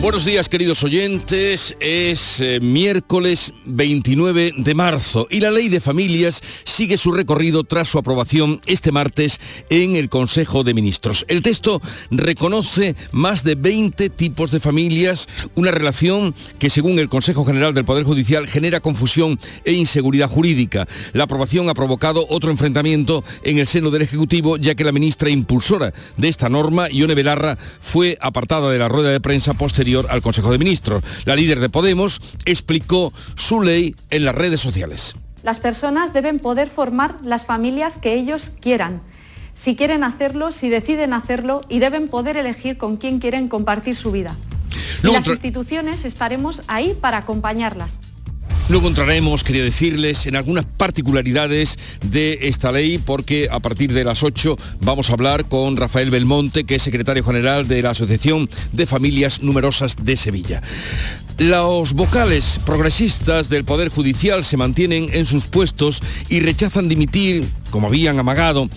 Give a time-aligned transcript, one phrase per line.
[0.00, 6.40] Buenos días queridos oyentes, es eh, miércoles 29 de marzo y la ley de familias
[6.62, 9.40] sigue su recorrido tras su aprobación este martes
[9.70, 11.24] en el Consejo de Ministros.
[11.26, 11.82] El texto
[12.12, 15.26] reconoce más de 20 tipos de familias,
[15.56, 20.86] una relación que según el Consejo General del Poder Judicial genera confusión e inseguridad jurídica.
[21.12, 25.28] La aprobación ha provocado otro enfrentamiento en el seno del Ejecutivo ya que la ministra
[25.28, 30.22] impulsora de esta norma, Ione Belarra, fue apartada de la rueda de prensa posterior al
[30.22, 31.02] Consejo de Ministros.
[31.24, 35.16] La líder de Podemos explicó su ley en las redes sociales.
[35.42, 39.02] Las personas deben poder formar las familias que ellos quieran,
[39.54, 44.12] si quieren hacerlo, si deciden hacerlo y deben poder elegir con quién quieren compartir su
[44.12, 44.36] vida.
[45.02, 47.98] Y las instituciones estaremos ahí para acompañarlas.
[48.70, 54.22] Luego entraremos, quería decirles, en algunas particularidades de esta ley, porque a partir de las
[54.22, 58.86] 8 vamos a hablar con Rafael Belmonte, que es secretario general de la Asociación de
[58.86, 60.62] Familias Numerosas de Sevilla.
[61.38, 67.88] Los vocales progresistas del Poder Judicial se mantienen en sus puestos y rechazan dimitir, como
[67.88, 68.68] habían amagado,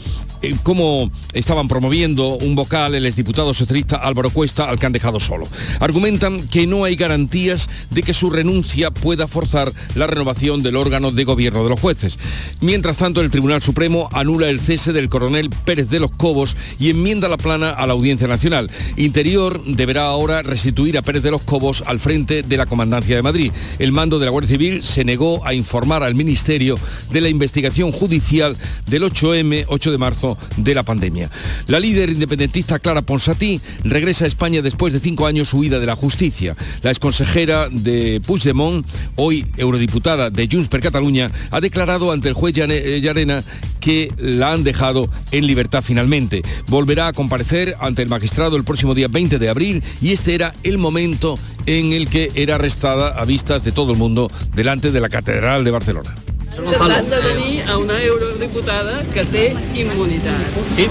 [0.41, 5.19] eh, cómo estaban promoviendo un vocal el exdiputado socialista Álvaro Cuesta al que han dejado
[5.19, 5.47] solo.
[5.79, 11.11] Argumentan que no hay garantías de que su renuncia pueda forzar la renovación del órgano
[11.11, 12.17] de gobierno de los jueces.
[12.59, 16.89] Mientras tanto, el Tribunal Supremo anula el cese del coronel Pérez de los Cobos y
[16.89, 18.71] enmienda la plana a la Audiencia Nacional.
[18.97, 23.21] Interior deberá ahora restituir a Pérez de los Cobos al frente de la Comandancia de
[23.21, 23.51] Madrid.
[23.77, 26.79] El mando de la Guardia Civil se negó a informar al Ministerio
[27.11, 31.29] de la investigación judicial del 8M, 8 de marzo de la pandemia.
[31.67, 35.95] La líder independentista Clara Ponsatí regresa a España después de cinco años huida de la
[35.95, 36.55] justicia.
[36.81, 38.85] La exconsejera de Puigdemont,
[39.15, 43.43] hoy eurodiputada de Junts per Cataluña, ha declarado ante el juez Llarena
[43.79, 46.41] que la han dejado en libertad finalmente.
[46.67, 50.53] Volverá a comparecer ante el magistrado el próximo día 20 de abril y este era
[50.63, 55.01] el momento en el que era arrestada a vistas de todo el mundo delante de
[55.01, 56.15] la Catedral de Barcelona.
[56.61, 60.59] T'has de tenir a una eurodiputada que té immunitat.
[60.75, 60.85] Sí.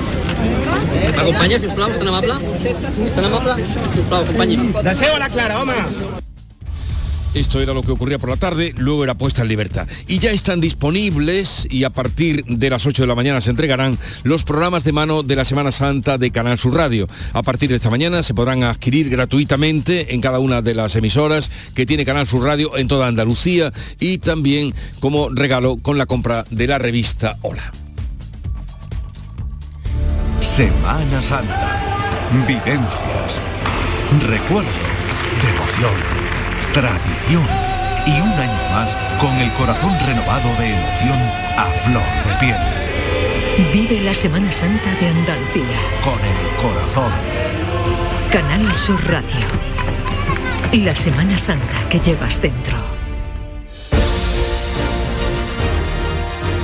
[1.17, 2.41] Acompanya, sisplau, és tan amable?
[3.07, 3.55] És tan amable?
[3.95, 4.59] Sisplau, acompanyi.
[4.83, 6.29] Deseo a la Clara, home!
[7.33, 9.87] Esto era lo que ocurría por la tarde, luego era puesta en libertad.
[10.09, 13.99] Y ya están disponibles y a partir de las 8 de la mañana se entregarán
[14.25, 17.09] los programas de mano de la Semana Santa de Canal Sur Radio.
[17.33, 21.53] A partir de esta mañana se podrán adquirir gratuitamente en cada una de las emisoras
[21.73, 26.45] que tiene Canal Sur Radio en toda Andalucía y también como regalo con la compra
[26.51, 27.73] de la revista Hola.
[30.41, 31.79] Semana Santa.
[32.49, 33.41] Vivencias.
[34.27, 34.69] Recuerdo.
[35.43, 36.20] Devoción
[36.73, 37.43] tradición
[38.07, 41.19] y un año más con el corazón renovado de emoción
[41.57, 43.73] a flor de piel.
[43.73, 45.65] Vive la Semana Santa de Andalucía.
[46.05, 47.13] Con el corazón.
[48.31, 50.85] Canal Sur Radio.
[50.85, 52.77] La Semana Santa que llevas dentro.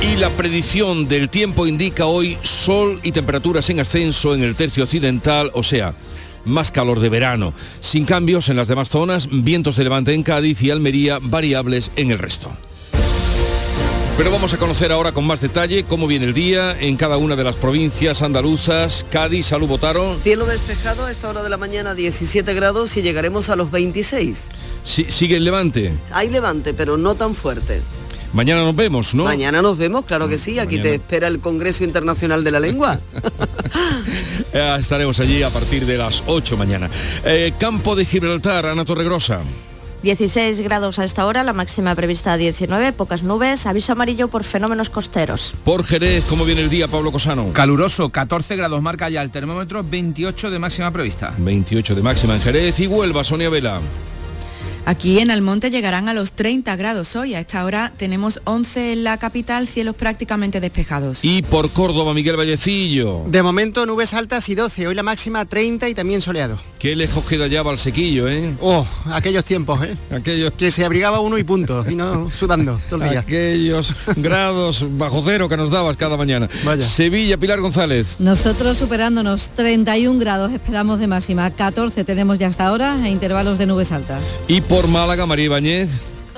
[0.01, 4.85] Y la predicción del tiempo indica hoy sol y temperaturas en ascenso en el tercio
[4.85, 5.95] occidental, o sea,
[6.47, 10.63] más calor de verano, sin cambios en las demás zonas, vientos de levante en Cádiz
[10.63, 12.51] y Almería variables en el resto.
[14.17, 17.37] Pero vamos a conocer ahora con más detalle cómo viene el día en cada una
[17.37, 19.05] de las provincias andaluzas.
[19.11, 20.17] Cádiz, salud, Botaro.
[20.23, 24.49] Cielo despejado a esta hora de la mañana 17 grados y llegaremos a los 26.
[24.85, 25.93] ¿Sigue el levante?
[26.13, 27.83] Hay levante, pero no tan fuerte.
[28.37, 29.25] Mañana nos vemos, ¿no?
[29.25, 30.59] Mañana nos vemos, claro que sí.
[30.59, 33.01] Aquí te espera el Congreso Internacional de la Lengua.
[34.79, 36.91] estaremos allí a partir de las 8 mañana.
[37.25, 39.41] Eh, Campo de Gibraltar, Ana Torregrosa.
[40.03, 44.91] 16 grados a esta hora, la máxima prevista 19, pocas nubes, aviso amarillo por fenómenos
[44.91, 45.55] costeros.
[45.65, 47.55] Por Jerez, ¿cómo viene el día, Pablo Cosano?
[47.55, 51.35] Caluroso, 14 grados marca ya el termómetro, 28 de máxima prevista.
[51.39, 53.81] 28 de máxima en Jerez y Huelva, Sonia Vela.
[54.89, 57.35] Aquí en Almonte llegarán a los 30 grados hoy.
[57.35, 61.25] A esta hora tenemos 11 en la capital, cielos prácticamente despejados.
[61.25, 63.25] Y por Córdoba, Miguel Vallecillo.
[63.27, 64.87] De momento nubes altas y 12.
[64.87, 66.61] Hoy la máxima 30 y también soleado.
[66.79, 68.55] Qué lejos queda ya Valsequillo, ¿eh?
[68.61, 69.97] Oh, aquellos tiempos, ¿eh?
[70.13, 70.53] Aquellos...
[70.53, 73.21] Que se abrigaba uno y punto, y no sudando todo el día.
[73.21, 76.49] Aquellos grados bajo cero que nos dabas cada mañana.
[76.65, 76.87] Vaya.
[76.87, 78.21] Sevilla, Pilar González.
[78.21, 81.51] Nosotros superándonos 31 grados esperamos de máxima.
[81.51, 84.23] 14 tenemos ya hasta ahora e intervalos de nubes altas.
[84.47, 85.89] Y por Málaga, María Ibáñez.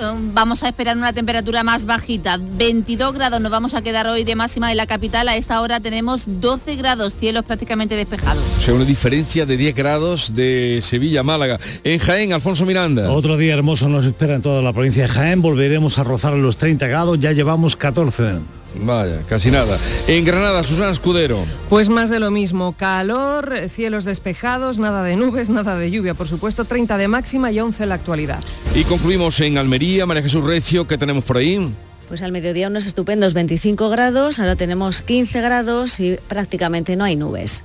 [0.00, 2.38] um, vamos a esperar una temperatura más bajita.
[2.40, 5.28] 22 grados nos vamos a quedar hoy de máxima en la capital.
[5.28, 8.42] A esta hora tenemos 12 grados, cielos prácticamente despejados.
[8.58, 11.58] O sea, una diferencia de 10 grados de Sevilla a Málaga.
[11.82, 13.10] En Jaén, Alfonso Miranda.
[13.10, 15.42] Otro día hermoso nos espera en toda la provincia de Jaén.
[15.42, 17.18] Volveremos a rozar los 30 grados.
[17.18, 18.38] Ya llevamos 14.
[18.74, 19.78] Vaya, casi nada.
[20.06, 21.44] En Granada, Susana Escudero.
[21.68, 22.74] Pues más de lo mismo.
[22.76, 26.64] Calor, cielos despejados, nada de nubes, nada de lluvia, por supuesto.
[26.64, 28.40] 30 de máxima y 11 en la actualidad.
[28.74, 31.72] Y concluimos en Almería, María Jesús Recio, ¿qué tenemos por ahí?
[32.08, 37.16] Pues al mediodía unos estupendos 25 grados, ahora tenemos 15 grados y prácticamente no hay
[37.16, 37.64] nubes.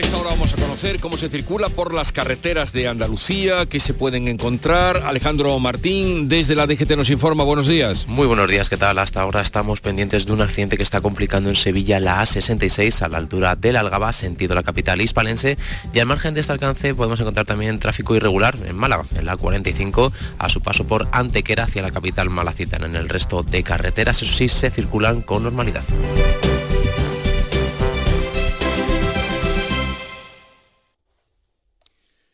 [0.00, 3.92] Esta hora vamos a conocer cómo se circula por las carreteras de Andalucía, qué se
[3.92, 5.02] pueden encontrar.
[5.04, 7.44] Alejandro Martín, desde la DGT nos informa.
[7.44, 8.06] Buenos días.
[8.08, 8.98] Muy buenos días, ¿qué tal?
[8.98, 13.08] Hasta ahora estamos pendientes de un accidente que está complicando en Sevilla la A66 a
[13.08, 15.58] la altura del Algaba, sentido la capital hispalense.
[15.92, 19.36] Y al margen de este alcance podemos encontrar también tráfico irregular en Málaga, en la
[19.36, 22.86] 45, a su paso por Antequera hacia la capital malacitana.
[22.86, 25.84] En el resto de carreteras, eso sí, se circulan con normalidad.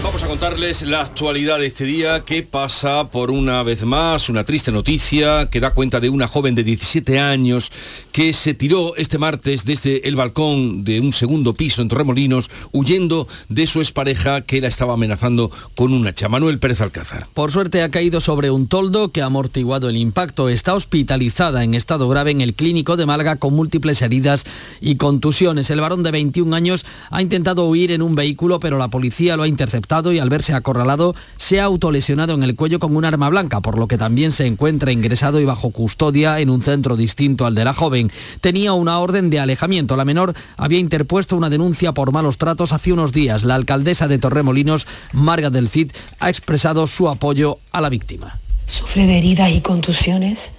[0.00, 4.44] Vamos a contarles la actualidad de este día que pasa por una vez más una
[4.44, 7.72] triste noticia que da cuenta de una joven de 17 años
[8.12, 13.26] que se tiró este martes desde el balcón de un segundo piso en Torremolinos huyendo
[13.48, 16.28] de su expareja que la estaba amenazando con un hacha.
[16.28, 17.26] Manuel Pérez Alcázar.
[17.34, 20.48] Por suerte ha caído sobre un toldo que ha amortiguado el impacto.
[20.48, 24.44] Está hospitalizada en estado grave en el clínico de Málaga con múltiples heridas
[24.80, 25.70] y contusiones.
[25.70, 29.42] El varón de 21 años ha intentado huir en un vehículo pero la policía lo
[29.42, 33.30] ha interceptado y al verse acorralado se ha autolesionado en el cuello con un arma
[33.30, 37.46] blanca, por lo que también se encuentra ingresado y bajo custodia en un centro distinto
[37.46, 38.12] al de la joven.
[38.42, 39.96] Tenía una orden de alejamiento.
[39.96, 43.44] La menor había interpuesto una denuncia por malos tratos hace unos días.
[43.44, 48.38] La alcaldesa de Torremolinos, Marga del Cid, ha expresado su apoyo a la víctima.
[48.66, 50.52] Sufre de heridas y contusiones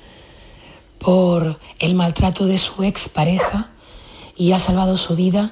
[0.97, 3.69] por el maltrato de su expareja
[4.35, 5.51] y ha salvado su vida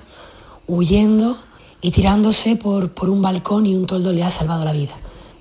[0.65, 1.37] huyendo
[1.81, 4.95] y tirándose por, por un balcón y un toldo le ha salvado la vida.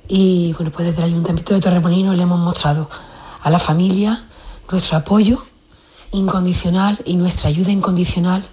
[0.08, 2.88] Y bueno, pues desde el Ayuntamiento de Torremolinos le hemos mostrado
[3.42, 4.26] a la familia
[4.70, 5.44] nuestro apoyo
[6.12, 8.46] incondicional y nuestra ayuda incondicional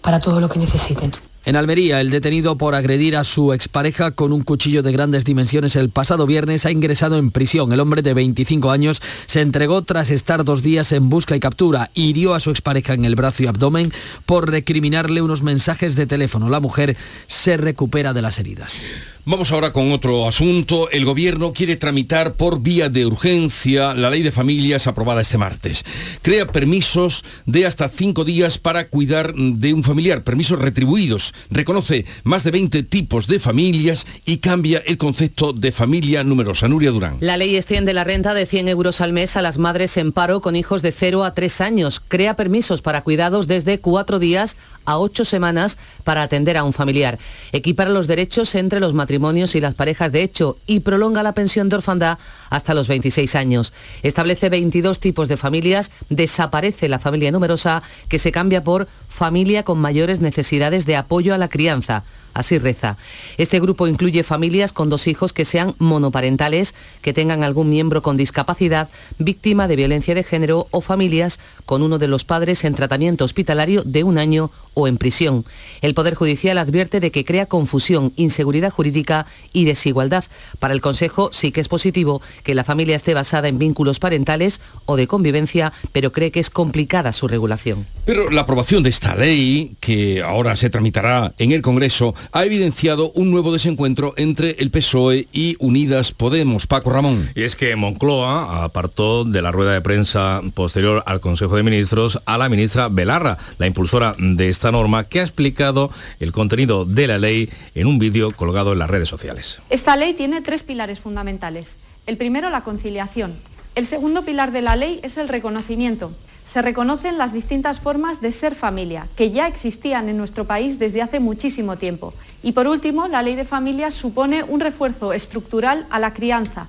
[0.00, 1.12] para todo lo que necesiten.
[1.44, 5.74] En Almería, el detenido por agredir a su expareja con un cuchillo de grandes dimensiones
[5.74, 7.72] el pasado viernes ha ingresado en prisión.
[7.72, 11.90] El hombre de 25 años se entregó tras estar dos días en busca y captura.
[11.94, 13.92] Hirió a su expareja en el brazo y abdomen
[14.24, 16.48] por recriminarle unos mensajes de teléfono.
[16.48, 16.96] La mujer
[17.26, 18.84] se recupera de las heridas.
[19.24, 20.90] Vamos ahora con otro asunto.
[20.90, 25.84] El gobierno quiere tramitar por vía de urgencia la ley de familias aprobada este martes.
[26.22, 31.31] Crea permisos de hasta cinco días para cuidar de un familiar, permisos retribuidos.
[31.50, 36.68] Reconoce más de 20 tipos de familias y cambia el concepto de familia numerosa.
[36.68, 37.16] Nuria Durán.
[37.20, 40.40] La ley extiende la renta de 100 euros al mes a las madres en paro
[40.40, 42.00] con hijos de 0 a 3 años.
[42.00, 47.18] Crea permisos para cuidados desde cuatro días a ocho semanas para atender a un familiar.
[47.52, 51.68] Equipara los derechos entre los matrimonios y las parejas de hecho y prolonga la pensión
[51.68, 52.18] de orfandad
[52.50, 53.72] hasta los 26 años.
[54.02, 59.78] Establece 22 tipos de familias, desaparece la familia numerosa que se cambia por familia con
[59.78, 62.02] mayores necesidades de apoyo a la crianza.
[62.34, 62.96] Así reza.
[63.36, 68.16] Este grupo incluye familias con dos hijos que sean monoparentales, que tengan algún miembro con
[68.16, 73.24] discapacidad, víctima de violencia de género o familias con uno de los padres en tratamiento
[73.24, 75.44] hospitalario de un año o en prisión.
[75.82, 80.24] El Poder Judicial advierte de que crea confusión, inseguridad jurídica y desigualdad.
[80.58, 84.60] Para el Consejo sí que es positivo que la familia esté basada en vínculos parentales
[84.86, 87.86] o de convivencia, pero cree que es complicada su regulación.
[88.04, 93.10] Pero la aprobación de esta ley, que ahora se tramitará en el Congreso, ha evidenciado
[93.14, 96.66] un nuevo desencuentro entre el PSOE y Unidas Podemos.
[96.66, 97.30] Paco Ramón.
[97.34, 102.20] Y es que Moncloa apartó de la rueda de prensa posterior al Consejo de Ministros
[102.24, 107.06] a la ministra Belarra, la impulsora de esta norma, que ha explicado el contenido de
[107.06, 109.60] la ley en un vídeo colgado en las redes sociales.
[109.70, 111.78] Esta ley tiene tres pilares fundamentales.
[112.06, 113.34] El primero, la conciliación.
[113.74, 116.12] El segundo pilar de la ley es el reconocimiento
[116.52, 121.00] se reconocen las distintas formas de ser familia, que ya existían en nuestro país desde
[121.00, 122.12] hace muchísimo tiempo.
[122.42, 126.68] Y por último, la ley de familia supone un refuerzo estructural a la crianza,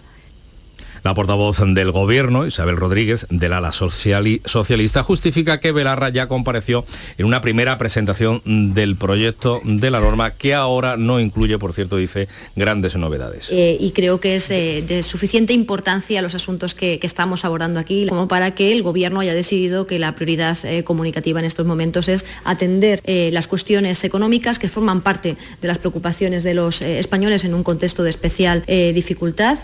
[1.04, 6.86] la portavoz del Gobierno, Isabel Rodríguez, del ala socialista, justifica que Belarra ya compareció
[7.18, 11.98] en una primera presentación del proyecto de la norma que ahora no incluye, por cierto,
[11.98, 13.50] dice, grandes novedades.
[13.52, 18.08] Eh, y creo que es eh, de suficiente importancia los asuntos que, estamos abordando aquí
[18.08, 22.08] como para que el Gobierno haya decidido que la prioridad eh, comunicativa en estos momentos
[22.08, 27.54] es atender las cuestiones económicas que forman parte de las preocupaciones de los españoles en
[27.54, 29.60] un contexto de especial dificultad.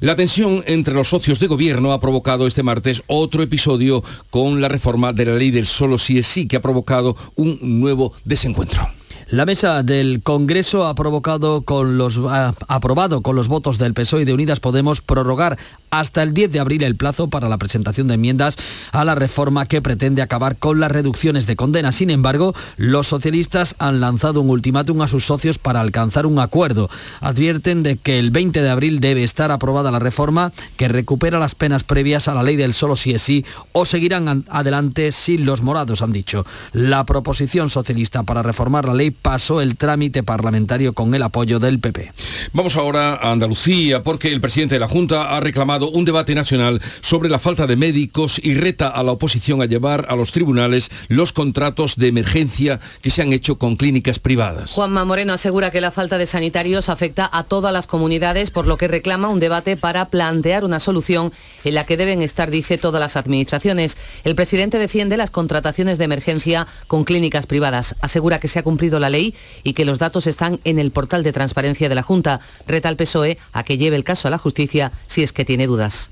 [0.00, 4.68] La tensión entre los socios de gobierno ha provocado este martes otro episodio con la
[4.68, 8.97] reforma de la ley del solo sí es sí, que ha provocado un nuevo desencuentro.
[9.30, 14.22] La mesa del Congreso ha provocado con los, ha aprobado con los votos del PSOE
[14.22, 15.58] y de Unidas Podemos prorrogar
[15.90, 18.56] hasta el 10 de abril el plazo para la presentación de enmiendas
[18.92, 21.92] a la reforma que pretende acabar con las reducciones de condena.
[21.92, 26.88] Sin embargo, los socialistas han lanzado un ultimátum a sus socios para alcanzar un acuerdo.
[27.20, 31.54] Advierten de que el 20 de abril debe estar aprobada la reforma que recupera las
[31.54, 35.62] penas previas a la ley del solo sí es sí o seguirán adelante sin los
[35.62, 36.46] morados, han dicho.
[36.72, 41.80] La proposición socialista para reformar la ley pasó el trámite parlamentario con el apoyo del
[41.80, 42.12] PP.
[42.52, 46.80] Vamos ahora a Andalucía porque el presidente de la Junta ha reclamado un debate nacional
[47.00, 50.90] sobre la falta de médicos y reta a la oposición a llevar a los tribunales
[51.08, 54.72] los contratos de emergencia que se han hecho con clínicas privadas.
[54.72, 58.76] Juanma Moreno asegura que la falta de sanitarios afecta a todas las comunidades, por lo
[58.76, 61.32] que reclama un debate para plantear una solución
[61.64, 63.96] en la que deben estar, dice, todas las administraciones.
[64.24, 67.96] El presidente defiende las contrataciones de emergencia con clínicas privadas.
[68.00, 71.22] Asegura que se ha cumplido la ley y que los datos están en el portal
[71.22, 72.40] de transparencia de la Junta.
[72.66, 75.66] Reta al PSOE a que lleve el caso a la justicia si es que tiene
[75.66, 76.10] dudas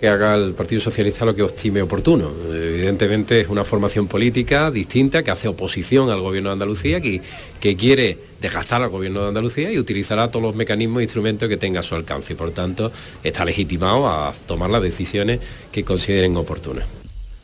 [0.00, 2.32] que haga el Partido Socialista lo que estime oportuno.
[2.50, 7.20] Evidentemente es una formación política distinta que hace oposición al Gobierno de Andalucía, que,
[7.60, 11.58] que quiere desgastar al Gobierno de Andalucía y utilizará todos los mecanismos e instrumentos que
[11.58, 12.90] tenga a su alcance y por tanto
[13.22, 16.99] está legitimado a tomar las decisiones que consideren oportunas.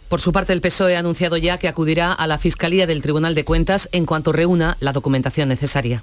[0.08, 3.34] Por su parte, el PSOE ha anunciado ya que acudirá a la Fiscalía del Tribunal
[3.34, 6.02] de Cuentas en cuanto reúna la documentación necesaria.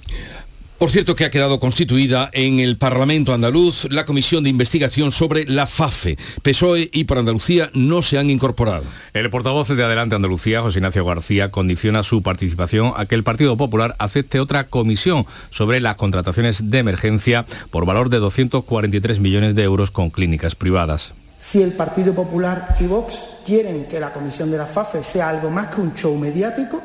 [0.77, 5.45] Por cierto que ha quedado constituida en el Parlamento andaluz la comisión de investigación sobre
[5.45, 6.17] la FAFE.
[6.41, 8.83] PSOE y por Andalucía no se han incorporado.
[9.13, 13.55] El portavoz de Adelante Andalucía, José Ignacio García, condiciona su participación a que el Partido
[13.55, 19.63] Popular acepte otra comisión sobre las contrataciones de emergencia por valor de 243 millones de
[19.63, 21.13] euros con clínicas privadas.
[21.43, 25.49] Si el Partido Popular y Vox quieren que la comisión de la FAFE sea algo
[25.49, 26.79] más que un show mediático,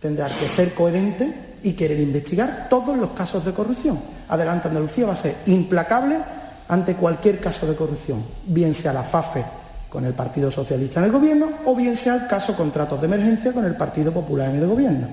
[0.00, 1.28] tendrán que ser coherentes
[1.62, 4.00] y querer investigar todos los casos de corrupción.
[4.28, 6.18] Adelante Andalucía va a ser implacable
[6.66, 9.44] ante cualquier caso de corrupción, bien sea la FAFE
[9.88, 13.52] con el Partido Socialista en el Gobierno o bien sea el caso contratos de emergencia
[13.52, 15.06] con el Partido Popular en el Gobierno.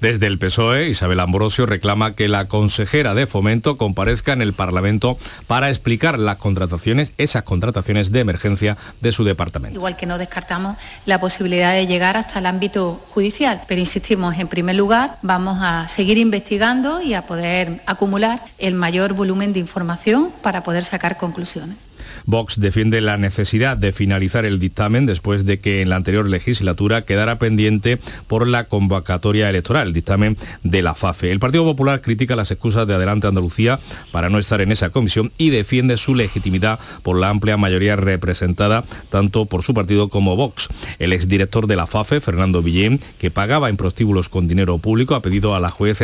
[0.00, 5.18] Desde el PSOE, Isabel Ambrosio reclama que la consejera de Fomento comparezca en el Parlamento
[5.46, 9.78] para explicar las contrataciones, esas contrataciones de emergencia de su departamento.
[9.78, 14.48] Igual que no descartamos la posibilidad de llegar hasta el ámbito judicial, pero insistimos, en
[14.48, 20.30] primer lugar, vamos a seguir investigando y a poder acumular el mayor volumen de información
[20.42, 21.76] para poder sacar conclusiones.
[22.26, 27.02] Vox defiende la necesidad de finalizar el dictamen después de que en la anterior legislatura
[27.02, 31.30] quedara pendiente por la convocatoria electoral, el dictamen de la FAFE.
[31.30, 33.78] El Partido Popular critica las excusas de Adelante Andalucía
[34.12, 38.84] para no estar en esa comisión y defiende su legitimidad por la amplia mayoría representada
[39.08, 40.68] tanto por su partido como Vox.
[40.98, 45.22] El exdirector de la FAFE, Fernando Villén, que pagaba en prostíbulos con dinero público, ha
[45.22, 45.98] pedido a la juez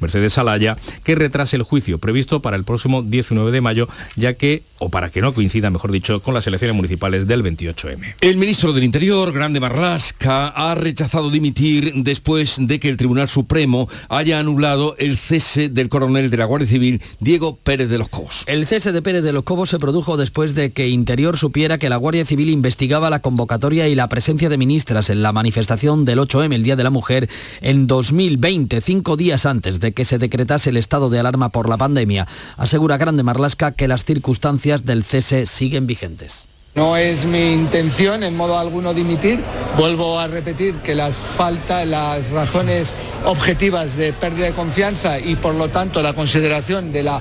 [0.00, 4.62] Mercedes Alaya que retrase el juicio previsto para el próximo 19 de mayo, ya que,
[4.78, 8.14] o para que no coincida mejor dicho, con las elecciones municipales del 28M.
[8.20, 13.88] El ministro del Interior, Grande Marlasca, ha rechazado dimitir después de que el Tribunal Supremo
[14.08, 18.44] haya anulado el cese del coronel de la Guardia Civil, Diego Pérez de los Cobos.
[18.46, 21.88] El cese de Pérez de los Cobos se produjo después de que Interior supiera que
[21.88, 26.18] la Guardia Civil investigaba la convocatoria y la presencia de ministras en la manifestación del
[26.18, 27.28] 8M, el Día de la Mujer,
[27.60, 31.76] en 2020, cinco días antes de que se decretase el estado de alarma por la
[31.76, 32.26] pandemia.
[32.56, 36.48] Asegura Grande Marlasca que las circunstancias del cese siguen vigentes.
[36.74, 39.40] No es mi intención en modo alguno dimitir.
[39.76, 42.94] Vuelvo a repetir que las falta, las razones
[43.26, 47.20] objetivas de pérdida de confianza y por lo tanto la consideración de la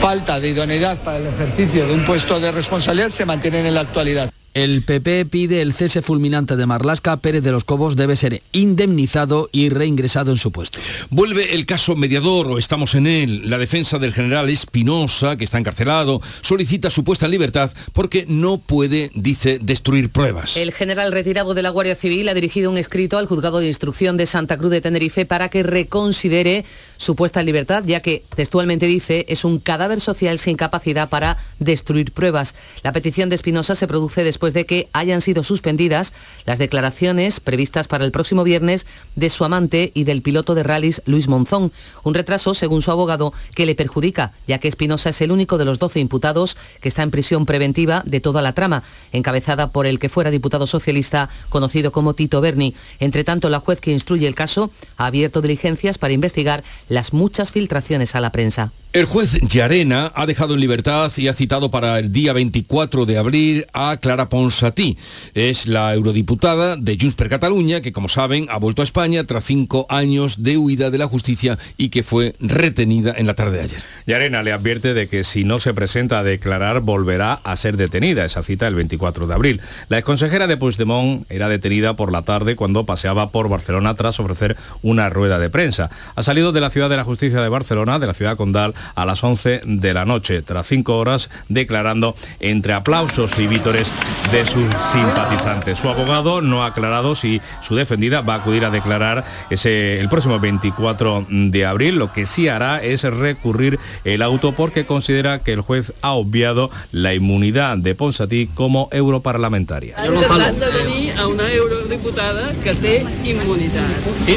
[0.00, 3.80] falta de idoneidad para el ejercicio de un puesto de responsabilidad se mantienen en la
[3.80, 4.30] actualidad.
[4.56, 7.18] El PP pide el cese fulminante de Marlasca.
[7.18, 10.80] Pérez de los Cobos debe ser indemnizado y reingresado en su puesto.
[11.10, 13.50] Vuelve el caso mediador, o estamos en él.
[13.50, 18.56] La defensa del general Espinosa, que está encarcelado, solicita su puesta en libertad porque no
[18.56, 20.56] puede, dice, destruir pruebas.
[20.56, 24.16] El general retirado de la Guardia Civil ha dirigido un escrito al juzgado de instrucción
[24.16, 26.64] de Santa Cruz de Tenerife para que reconsidere
[26.96, 31.36] su puesta en libertad, ya que textualmente dice es un cadáver social sin capacidad para
[31.58, 32.54] destruir pruebas.
[32.82, 36.12] La petición de Espinosa se produce después de que hayan sido suspendidas
[36.44, 41.02] las declaraciones previstas para el próximo viernes de su amante y del piloto de rallies
[41.06, 41.72] Luis Monzón.
[42.02, 45.64] Un retraso, según su abogado, que le perjudica, ya que Espinosa es el único de
[45.64, 49.98] los 12 imputados que está en prisión preventiva de toda la trama, encabezada por el
[49.98, 52.74] que fuera diputado socialista conocido como Tito Berni.
[53.00, 57.52] Entre tanto, la juez que instruye el caso ha abierto diligencias para investigar las muchas
[57.52, 58.72] filtraciones a la prensa.
[58.96, 63.18] El juez Llarena ha dejado en libertad y ha citado para el día 24 de
[63.18, 64.96] abril a Clara Ponsatí.
[65.34, 69.44] Es la eurodiputada de Junts per Cataluña que, como saben, ha vuelto a España tras
[69.44, 73.64] cinco años de huida de la justicia y que fue retenida en la tarde de
[73.64, 73.82] ayer.
[74.06, 78.24] Llarena le advierte de que si no se presenta a declarar volverá a ser detenida.
[78.24, 79.60] Esa cita el 24 de abril.
[79.90, 84.56] La exconsejera de Puigdemont era detenida por la tarde cuando paseaba por Barcelona tras ofrecer
[84.80, 85.90] una rueda de prensa.
[86.14, 89.04] Ha salido de la ciudad de la justicia de Barcelona, de la ciudad condal, a
[89.04, 93.90] las 11 de la noche, tras cinco horas declarando entre aplausos y vítores
[94.32, 95.78] de sus simpatizantes.
[95.78, 100.08] Su abogado no ha aclarado si su defendida va a acudir a declarar ese, el
[100.08, 101.96] próximo 24 de abril.
[101.96, 106.70] Lo que sí hará es recurrir el auto porque considera que el juez ha obviado
[106.92, 109.96] la inmunidad de Ponsatí como europarlamentaria.
[110.04, 113.86] Yo no a una eurodiputada que té inmunidad.
[114.24, 114.36] Sí.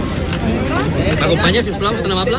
[1.22, 2.38] ¿Acompaña, si tan amable?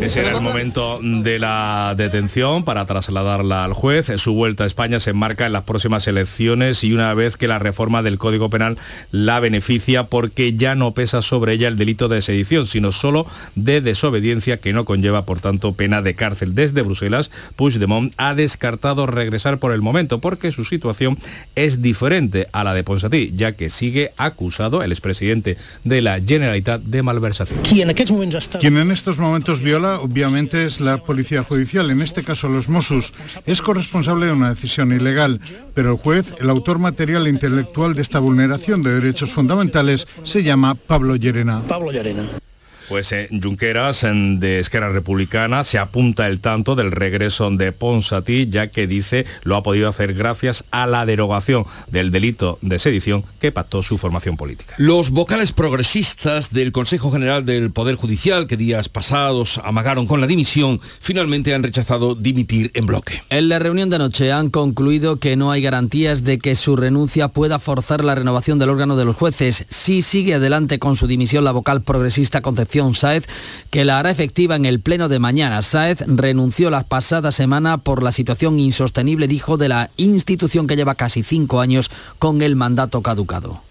[0.00, 4.12] Ese era el momento de la detención para trasladarla al juez.
[4.16, 7.58] Su vuelta a España se enmarca en las próximas elecciones y una vez que la
[7.58, 8.78] reforma del Código Penal
[9.10, 13.80] la beneficia porque ya no pesa sobre ella el delito de sedición, sino solo de
[13.80, 16.54] desobediencia que no conlleva, por tanto, pena de cárcel.
[16.54, 21.18] Desde Bruselas, Puigdemont ha descartado regresar por el momento porque su situación
[21.56, 26.82] es diferente a la de Ponsatí, ya que sigue acusado el expresidente de la Generalitat
[26.82, 27.58] de malversación.
[27.62, 33.12] Quien en estos momentos viola, obviamente, es la policía judicial, en este caso los Mossos.
[33.46, 35.40] Es corresponsable de una decisión ilegal,
[35.74, 40.42] pero el juez, el autor material e intelectual de esta vulneración de derechos fundamentales, se
[40.42, 41.62] llama Pablo Llerena.
[41.66, 42.45] Pablo Llerena.
[42.88, 48.68] Pues eh, Junqueras de Esquerra Republicana se apunta el tanto del regreso de Ponsatí, ya
[48.68, 53.52] que dice lo ha podido hacer gracias a la derogación del delito de sedición que
[53.52, 54.74] pactó su formación política.
[54.78, 60.26] Los vocales progresistas del Consejo General del Poder Judicial, que días pasados amagaron con la
[60.26, 63.22] dimisión, finalmente han rechazado dimitir en bloque.
[63.30, 67.28] En la reunión de anoche han concluido que no hay garantías de que su renuncia
[67.28, 69.64] pueda forzar la renovación del órgano de los jueces.
[69.68, 73.26] Si sigue adelante con su dimisión la vocal progresista Concepción Sáez,
[73.70, 75.62] que la hará efectiva en el pleno de mañana.
[75.62, 80.94] Sáez renunció la pasada semana por la situación insostenible, dijo, de la institución que lleva
[80.94, 83.62] casi cinco años con el mandato caducado.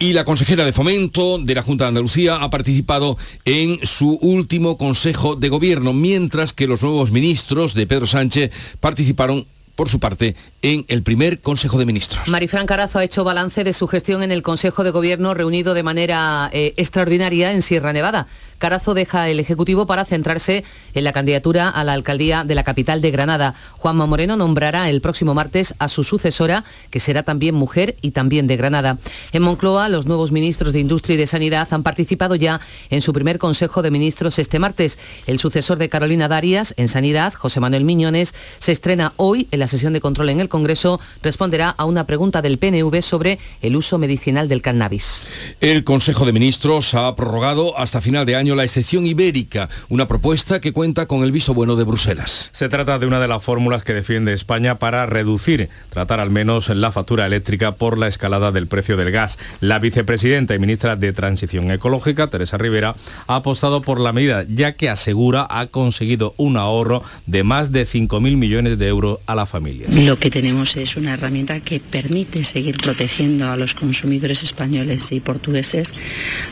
[0.00, 4.78] Y la consejera de fomento de la Junta de Andalucía ha participado en su último
[4.78, 9.46] Consejo de Gobierno, mientras que los nuevos ministros de Pedro Sánchez participaron
[9.78, 12.26] por su parte, en el primer Consejo de Ministros.
[12.26, 15.84] Marifran Carazo ha hecho balance de su gestión en el Consejo de Gobierno reunido de
[15.84, 18.26] manera eh, extraordinaria en Sierra Nevada.
[18.58, 23.00] Carazo deja el Ejecutivo para centrarse en la candidatura a la alcaldía de la capital
[23.00, 23.54] de Granada.
[23.78, 28.46] Juanma Moreno nombrará el próximo martes a su sucesora, que será también mujer y también
[28.46, 28.98] de Granada.
[29.32, 33.12] En Moncloa, los nuevos ministros de Industria y de Sanidad han participado ya en su
[33.12, 34.98] primer Consejo de Ministros este martes.
[35.26, 39.68] El sucesor de Carolina Darias en Sanidad, José Manuel Miñones, se estrena hoy en la
[39.68, 41.00] sesión de control en el Congreso.
[41.22, 45.24] Responderá a una pregunta del PNV sobre el uso medicinal del cannabis.
[45.60, 50.60] El Consejo de Ministros ha prorrogado hasta final de año la excepción ibérica, una propuesta
[50.60, 52.50] que cuenta con el viso bueno de Bruselas.
[52.52, 56.68] Se trata de una de las fórmulas que defiende España para reducir, tratar al menos
[56.68, 59.38] la factura eléctrica por la escalada del precio del gas.
[59.60, 62.94] La vicepresidenta y ministra de Transición Ecológica, Teresa Rivera,
[63.26, 67.86] ha apostado por la medida, ya que asegura ha conseguido un ahorro de más de
[67.86, 69.88] 5.000 millones de euros a la familia.
[69.90, 75.20] Lo que tenemos es una herramienta que permite seguir protegiendo a los consumidores españoles y
[75.20, 75.94] portugueses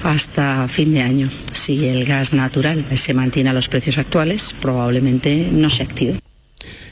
[0.02, 1.30] hasta fin de año.
[1.52, 6.20] Si el gas natural se mantiene a los precios actuales, probablemente no se active.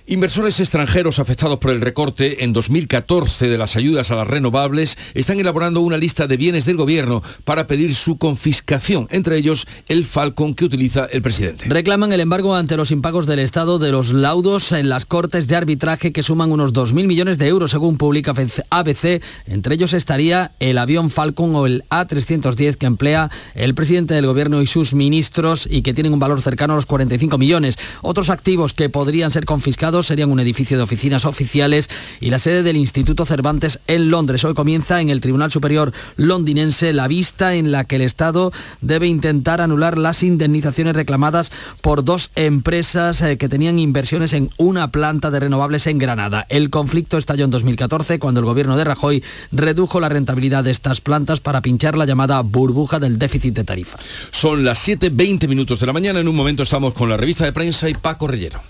[0.06, 5.40] Inversores extranjeros afectados por el recorte en 2014 de las ayudas a las renovables están
[5.40, 10.54] elaborando una lista de bienes del gobierno para pedir su confiscación, entre ellos el Falcon
[10.54, 11.64] que utiliza el presidente.
[11.70, 15.56] Reclaman el embargo ante los impagos del Estado de los laudos en las cortes de
[15.56, 18.34] arbitraje que suman unos 2.000 millones de euros, según publica
[18.68, 19.22] ABC.
[19.46, 24.60] Entre ellos estaría el avión Falcon o el A310 que emplea el presidente del gobierno
[24.60, 27.78] y sus ministros y que tienen un valor cercano a los 45 millones.
[28.02, 31.88] Otros activos que podrían ser confiscados serían un edificio de oficinas oficiales
[32.20, 34.44] y la sede del Instituto Cervantes en Londres.
[34.44, 39.06] Hoy comienza en el Tribunal Superior londinense la vista en la que el Estado debe
[39.06, 45.30] intentar anular las indemnizaciones reclamadas por dos empresas eh, que tenían inversiones en una planta
[45.30, 46.46] de renovables en Granada.
[46.48, 51.00] El conflicto estalló en 2014 cuando el gobierno de Rajoy redujo la rentabilidad de estas
[51.00, 53.98] plantas para pinchar la llamada burbuja del déficit de tarifa.
[54.30, 56.20] Son las 7.20 minutos de la mañana.
[56.20, 58.60] En un momento estamos con la revista de prensa y Paco Rellero.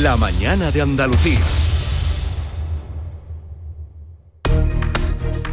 [0.00, 1.40] La mañana de Andalucía.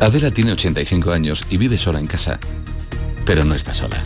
[0.01, 2.37] Adela tiene 85 años y vive sola en casa,
[3.25, 4.03] pero no está sola.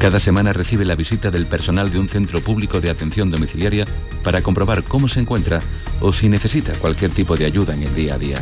[0.00, 3.86] Cada semana recibe la visita del personal de un centro público de atención domiciliaria
[4.24, 5.60] para comprobar cómo se encuentra
[6.00, 8.40] o si necesita cualquier tipo de ayuda en el día a día.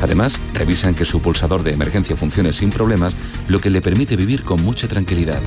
[0.00, 3.14] Además, revisan que su pulsador de emergencia funcione sin problemas,
[3.46, 5.42] lo que le permite vivir con mucha tranquilidad.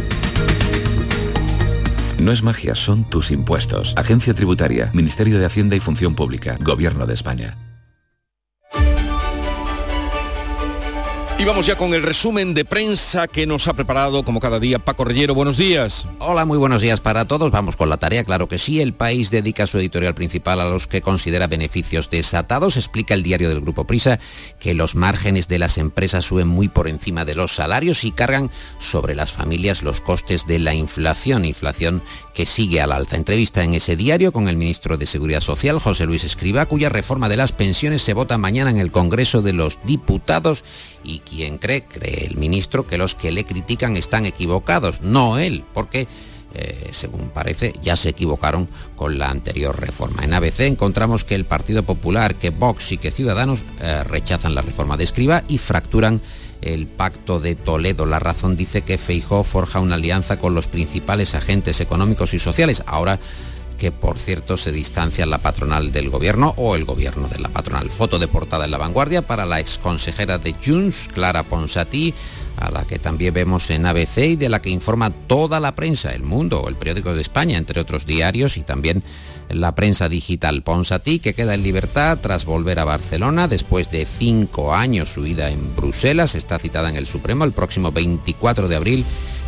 [2.19, 3.93] No es magia, son tus impuestos.
[3.97, 7.64] Agencia Tributaria, Ministerio de Hacienda y Función Pública, Gobierno de España.
[11.38, 14.80] Y vamos ya con el resumen de prensa que nos ha preparado como cada día
[14.80, 15.36] Paco Rellero.
[15.36, 16.08] Buenos días.
[16.19, 17.52] Hola, muy buenos días para todos.
[17.52, 18.80] Vamos con la tarea, claro que sí.
[18.80, 22.78] El país dedica su editorial principal a los que considera beneficios desatados.
[22.78, 24.17] Explica el diario del Grupo Prisa
[24.60, 28.50] que los márgenes de las empresas suben muy por encima de los salarios y cargan
[28.80, 31.43] sobre las familias los costes de la inflación.
[31.43, 32.02] Inflación
[32.34, 33.17] que sigue al alza.
[33.17, 37.28] Entrevista en ese diario con el ministro de Seguridad Social, José Luis Escriba, cuya reforma
[37.28, 40.63] de las pensiones se vota mañana en el Congreso de los Diputados
[41.05, 45.63] y quien cree, cree el ministro, que los que le critican están equivocados, no él,
[45.73, 46.07] porque
[46.57, 50.23] eh, según parece, ya se equivocaron con la anterior reforma.
[50.23, 54.61] En ABC encontramos que el Partido Popular, que Vox y que Ciudadanos eh, rechazan la
[54.61, 56.21] reforma de Escriba y fracturan
[56.61, 58.05] el pacto de Toledo.
[58.05, 62.83] La razón dice que Feijó forja una alianza con los principales agentes económicos y sociales.
[62.85, 63.19] Ahora
[63.77, 67.89] que por cierto se distancia la patronal del gobierno o el gobierno de la patronal.
[67.89, 72.13] Foto de portada en la vanguardia para la exconsejera de Junts, Clara Ponsatí,
[72.57, 76.13] a la que también vemos en ABC y de la que informa toda la prensa,
[76.13, 79.03] El Mundo el Periódico de España, entre otros diarios y también
[79.49, 80.63] la prensa digital.
[80.63, 85.75] Ponsatí, que queda en libertad tras volver a Barcelona después de cinco años huida en
[85.75, 89.05] Bruselas, está citada en el Supremo el próximo 24 de abril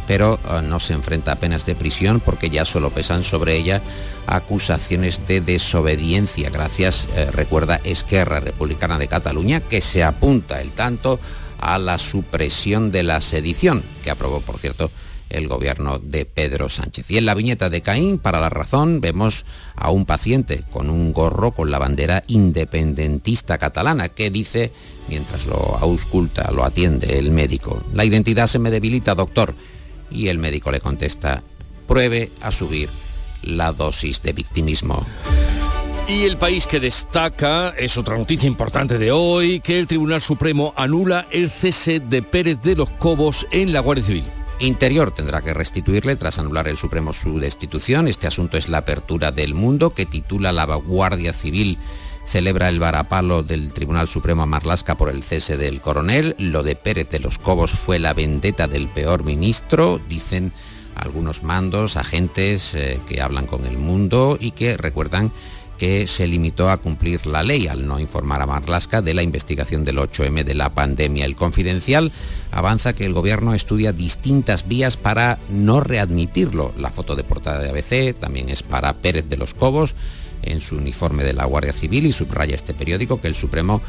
[0.07, 3.81] pero eh, no se enfrenta a penas de prisión porque ya solo pesan sobre ella
[4.25, 6.49] acusaciones de desobediencia.
[6.49, 11.19] Gracias, eh, recuerda Esquerra Republicana de Cataluña, que se apunta el tanto
[11.59, 14.91] a la supresión de la sedición, que aprobó, por cierto,
[15.29, 17.11] el gobierno de Pedro Sánchez.
[17.11, 21.11] Y en la viñeta de Caín, para la razón, vemos a un paciente con un
[21.11, 24.71] gorro con la bandera independentista catalana que dice,
[25.09, 29.53] mientras lo ausculta, lo atiende el médico, la identidad se me debilita, doctor
[30.09, 31.43] y el médico le contesta,
[31.87, 32.89] pruebe a subir
[33.43, 35.05] la dosis de victimismo.
[36.07, 40.73] Y el país que destaca, es otra noticia importante de hoy, que el Tribunal Supremo
[40.77, 44.23] anula el cese de Pérez de los Cobos en la Guardia Civil.
[44.59, 48.07] Interior tendrá que restituirle tras anular el Supremo su destitución.
[48.07, 51.77] Este asunto es la apertura del mundo que titula La Guardia Civil
[52.27, 56.35] celebra el varapalo del Tribunal Supremo a Marlasca por el cese del coronel.
[56.37, 60.51] Lo de Pérez de los Cobos fue la vendetta del peor ministro, dicen
[60.95, 65.31] algunos mandos, agentes eh, que hablan con el mundo y que recuerdan
[65.77, 69.83] que se limitó a cumplir la ley al no informar a Marlasca de la investigación
[69.83, 71.23] del 8M de la pandemia.
[71.23, 72.11] El confidencial
[72.51, 76.73] avanza que el gobierno estudia distintas vías para no readmitirlo.
[76.77, 79.95] La foto de portada de ABC también es para Pérez de los Cobos
[80.51, 83.81] en su uniforme de la Guardia Civil y subraya este periódico que el Supremo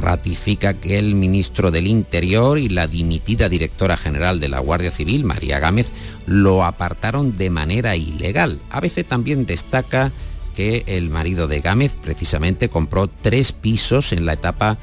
[0.00, 5.24] ratifica que el ministro del Interior y la dimitida directora general de la Guardia Civil,
[5.24, 5.90] María Gámez,
[6.26, 8.60] lo apartaron de manera ilegal.
[8.70, 10.12] A veces también destaca
[10.54, 14.78] que el marido de Gámez precisamente compró tres pisos en la etapa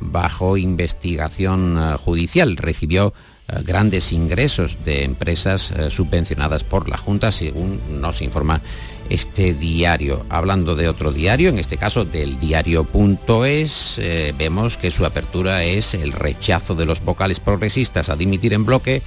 [0.00, 2.56] bajo investigación eh, judicial.
[2.56, 3.14] Recibió
[3.48, 8.62] eh, grandes ingresos de empresas eh, subvencionadas por la Junta, según nos informa
[9.12, 10.24] este diario.
[10.30, 15.94] Hablando de otro diario, en este caso del diario.es, eh, vemos que su apertura es
[15.94, 19.02] el rechazo de los vocales progresistas a dimitir en bloque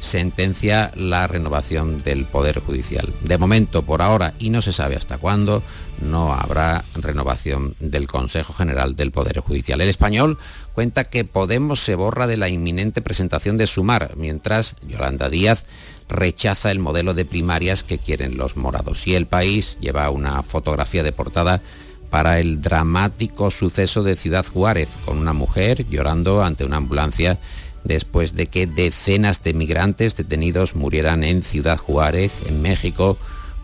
[0.00, 3.12] sentencia la renovación del Poder Judicial.
[3.22, 5.62] De momento, por ahora, y no se sabe hasta cuándo,
[6.00, 9.80] no habrá renovación del Consejo General del Poder Judicial.
[9.80, 10.38] El español
[10.74, 15.66] cuenta que Podemos se borra de la inminente presentación de Sumar, mientras Yolanda Díaz
[16.08, 19.06] rechaza el modelo de primarias que quieren los morados.
[19.06, 21.62] Y el país lleva una fotografía de portada
[22.10, 27.38] para el dramático suceso de Ciudad Juárez, con una mujer llorando ante una ambulancia
[27.84, 33.16] después de que decenas de migrantes detenidos murieran en Ciudad Juárez, en México,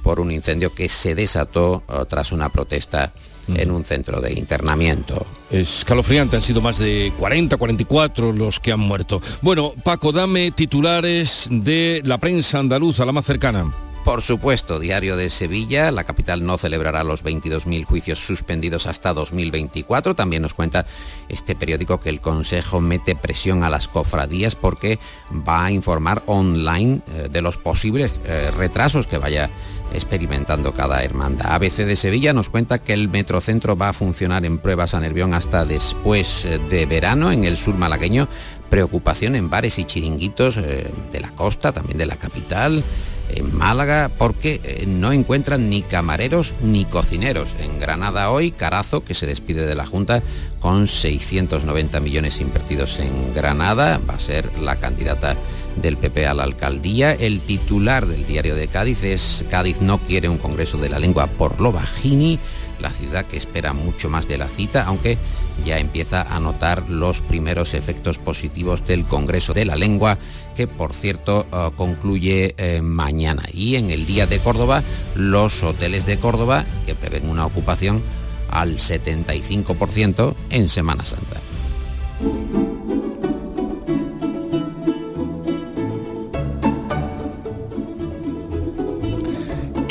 [0.03, 3.13] por un incendio que se desató eh, tras una protesta
[3.49, 5.25] en un centro de internamiento.
[5.51, 9.21] Escalofriante, han sido más de 40, 44 los que han muerto.
[9.41, 13.86] Bueno, Paco, dame titulares de la prensa andaluza, la más cercana.
[14.07, 20.15] Por supuesto, Diario de Sevilla, la capital no celebrará los 22.000 juicios suspendidos hasta 2024.
[20.15, 20.87] También nos cuenta
[21.29, 25.01] este periódico que el Consejo mete presión a las cofradías porque
[25.33, 29.51] va a informar online eh, de los posibles eh, retrasos que vaya
[29.93, 31.55] experimentando cada hermandad.
[31.55, 35.35] ABC de Sevilla nos cuenta que el metrocentro va a funcionar en pruebas a Nervión
[35.35, 38.29] hasta después eh, de verano en el sur malagueño.
[38.71, 42.85] Preocupación en bares y chiringuitos de la costa, también de la capital
[43.29, 47.55] en Málaga porque eh, no encuentran ni camareros ni cocineros.
[47.61, 50.23] En Granada hoy, Carazo, que se despide de la Junta
[50.61, 55.37] con 690 millones invertidos en Granada, va a ser la candidata
[55.77, 57.13] del PP a la alcaldía.
[57.13, 61.27] El titular del diario de Cádiz es Cádiz no quiere un Congreso de la Lengua
[61.27, 62.39] por lo bajini
[62.81, 65.19] la ciudad que espera mucho más de la cita, aunque
[65.65, 70.19] ya empieza a notar los primeros efectos positivos del Congreso de la Lengua,
[70.55, 73.43] que por cierto eh, concluye eh, mañana.
[73.53, 74.83] Y en el Día de Córdoba,
[75.15, 78.03] los hoteles de Córdoba, que prevén una ocupación
[78.51, 81.41] al 75% en Semana Santa.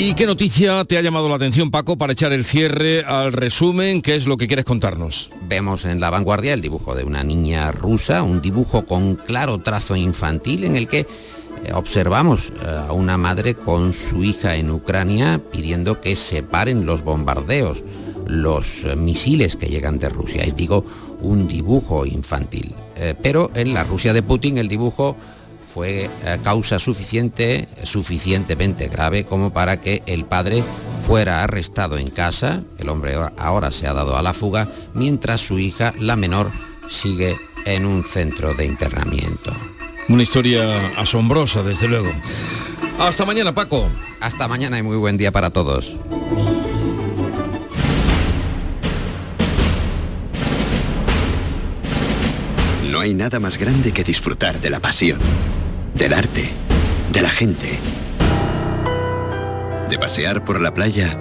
[0.06, 4.04] ¿Y qué noticia te ha llamado la atención, Paco, para echar el cierre al resumen?
[4.04, 5.32] ¿Qué es lo que quieres contarnos?
[5.48, 9.96] Vemos en la vanguardia el dibujo de una niña rusa, un dibujo con claro trazo
[9.96, 11.08] infantil en el que eh,
[11.74, 17.04] observamos eh, a una madre con su hija en Ucrania pidiendo que se paren los
[17.04, 17.84] bombardeos,
[18.28, 20.44] los eh, misiles que llegan de Rusia.
[20.44, 20.86] Es digo,
[21.22, 22.76] un dibujo infantil.
[23.24, 25.18] pero en la Rusia de Putin el dibujo
[25.76, 30.64] fue eh, causa suficiente, suficientemente grave como para que el padre
[31.06, 35.60] fuera arrestado en casa, el hombre ahora se ha dado a la fuga, mientras su
[35.60, 36.50] hija, la menor,
[36.90, 37.36] sigue
[37.66, 39.52] en un centro de internamiento.
[40.08, 42.10] Una historia asombrosa, desde luego.
[42.98, 43.90] Hasta mañana, Paco.
[44.22, 45.94] Hasta mañana y muy buen día para todos.
[52.90, 55.20] No hay nada más grande que disfrutar de la pasión
[55.96, 56.50] del arte,
[57.12, 57.80] de la gente,
[59.90, 61.18] de pasear por la playa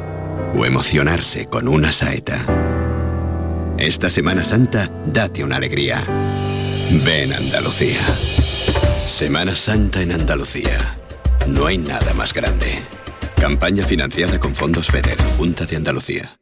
[0.56, 2.44] o emocionarse con una saeta.
[3.78, 6.02] Esta Semana Santa, date una alegría.
[7.04, 8.00] Ven Andalucía.
[9.06, 10.96] Semana Santa en Andalucía.
[11.48, 12.82] No hay nada más grande.
[13.36, 16.36] Campaña financiada con fondos FEDER, Junta de Andalucía.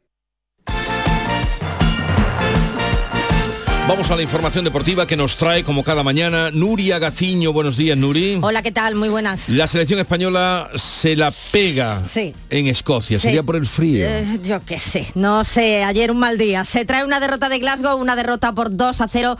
[3.85, 7.51] Vamos a la información deportiva que nos trae como cada mañana Nuria Gaciño.
[7.51, 8.39] Buenos días, Nuri.
[8.41, 8.95] Hola, ¿qué tal?
[8.95, 9.49] Muy buenas.
[9.49, 12.01] La selección española se la pega
[12.49, 13.19] en Escocia.
[13.19, 14.07] ¿Sería por el frío?
[14.07, 15.83] Eh, yo qué sé, no sé.
[15.83, 16.63] Ayer un mal día.
[16.63, 19.37] Se trae una derrota de Glasgow, una derrota por 2 a 0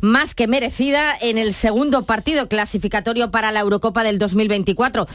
[0.00, 5.06] más que merecida en el segundo partido clasificatorio para la Eurocopa del 2024.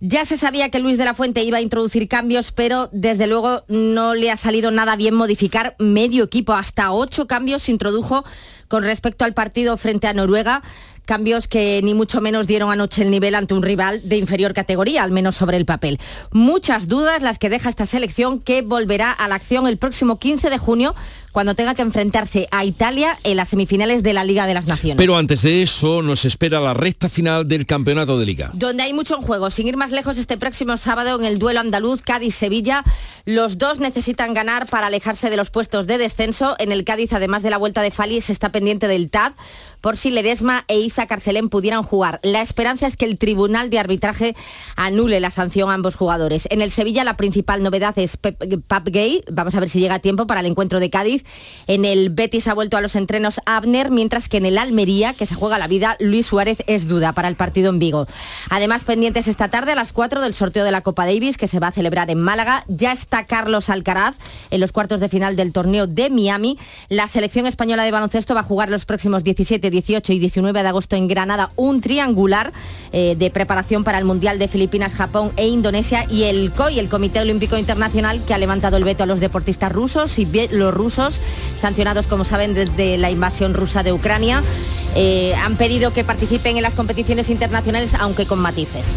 [0.00, 3.64] Ya se sabía que Luis de la Fuente iba a introducir cambios, pero desde luego
[3.68, 6.54] no le ha salido nada bien modificar medio equipo.
[6.54, 8.24] Hasta ocho cambios se introdujo
[8.70, 10.62] con respecto al partido frente a Noruega
[11.04, 15.02] cambios que ni mucho menos dieron anoche el nivel ante un rival de inferior categoría,
[15.02, 15.98] al menos sobre el papel.
[16.30, 20.50] Muchas dudas las que deja esta selección que volverá a la acción el próximo 15
[20.50, 20.94] de junio
[21.32, 24.98] cuando tenga que enfrentarse a Italia en las semifinales de la Liga de las Naciones.
[24.98, 28.50] Pero antes de eso nos espera la recta final del campeonato de liga.
[28.54, 29.50] Donde hay mucho en juego.
[29.50, 32.84] Sin ir más lejos, este próximo sábado en el duelo andaluz Cádiz-Sevilla,
[33.24, 36.56] los dos necesitan ganar para alejarse de los puestos de descenso.
[36.58, 39.32] En el Cádiz, además de la vuelta de Fali, se está pendiente del TAD
[39.80, 42.20] por si Ledesma e Iza Carcelén pudieran jugar.
[42.22, 44.36] La esperanza es que el Tribunal de Arbitraje
[44.76, 46.46] anule la sanción a ambos jugadores.
[46.50, 48.38] En el Sevilla la principal novedad es Pep,
[48.84, 49.22] Gay.
[49.30, 51.19] Vamos a ver si llega a tiempo para el encuentro de Cádiz
[51.66, 55.26] En el Betis ha vuelto a los entrenos Abner, mientras que en el Almería, que
[55.26, 58.06] se juega la vida, Luis Suárez es duda para el partido en Vigo.
[58.48, 61.60] Además, pendientes esta tarde a las 4 del sorteo de la Copa Davis, que se
[61.60, 62.64] va a celebrar en Málaga.
[62.68, 64.16] Ya está Carlos Alcaraz
[64.50, 66.58] en los cuartos de final del torneo de Miami.
[66.88, 70.68] La selección española de baloncesto va a jugar los próximos 17, 18 y 19 de
[70.68, 72.52] agosto en Granada un triangular
[72.92, 76.88] eh, de preparación para el Mundial de Filipinas, Japón e Indonesia y el COI, el
[76.88, 80.74] Comité Olímpico Internacional, que ha levantado el veto a los deportistas rusos y los
[81.18, 84.42] rusos, sancionados como saben desde la invasión rusa de Ucrania,
[84.94, 88.96] eh, han pedido que participen en las competiciones internacionales, aunque con matices.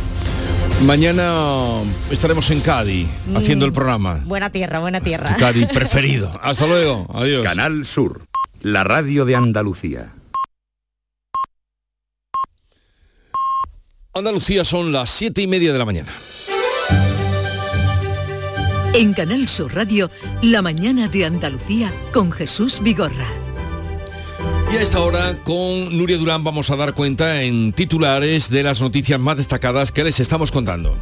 [0.85, 3.37] Mañana estaremos en Cádiz Mm.
[3.37, 4.21] haciendo el programa.
[4.25, 5.35] Buena tierra, buena tierra.
[5.39, 6.31] Cádiz preferido.
[6.41, 7.05] Hasta luego.
[7.13, 7.43] Adiós.
[7.43, 8.25] Canal Sur,
[8.61, 10.13] la radio de Andalucía.
[14.15, 16.11] Andalucía son las siete y media de la mañana.
[18.95, 20.11] En Canal Sur Radio,
[20.43, 23.27] La mañana de Andalucía con Jesús Vigorra.
[24.71, 28.81] Y a esta hora con Nuria Durán vamos a dar cuenta en titulares de las
[28.81, 30.95] noticias más destacadas que les estamos contando.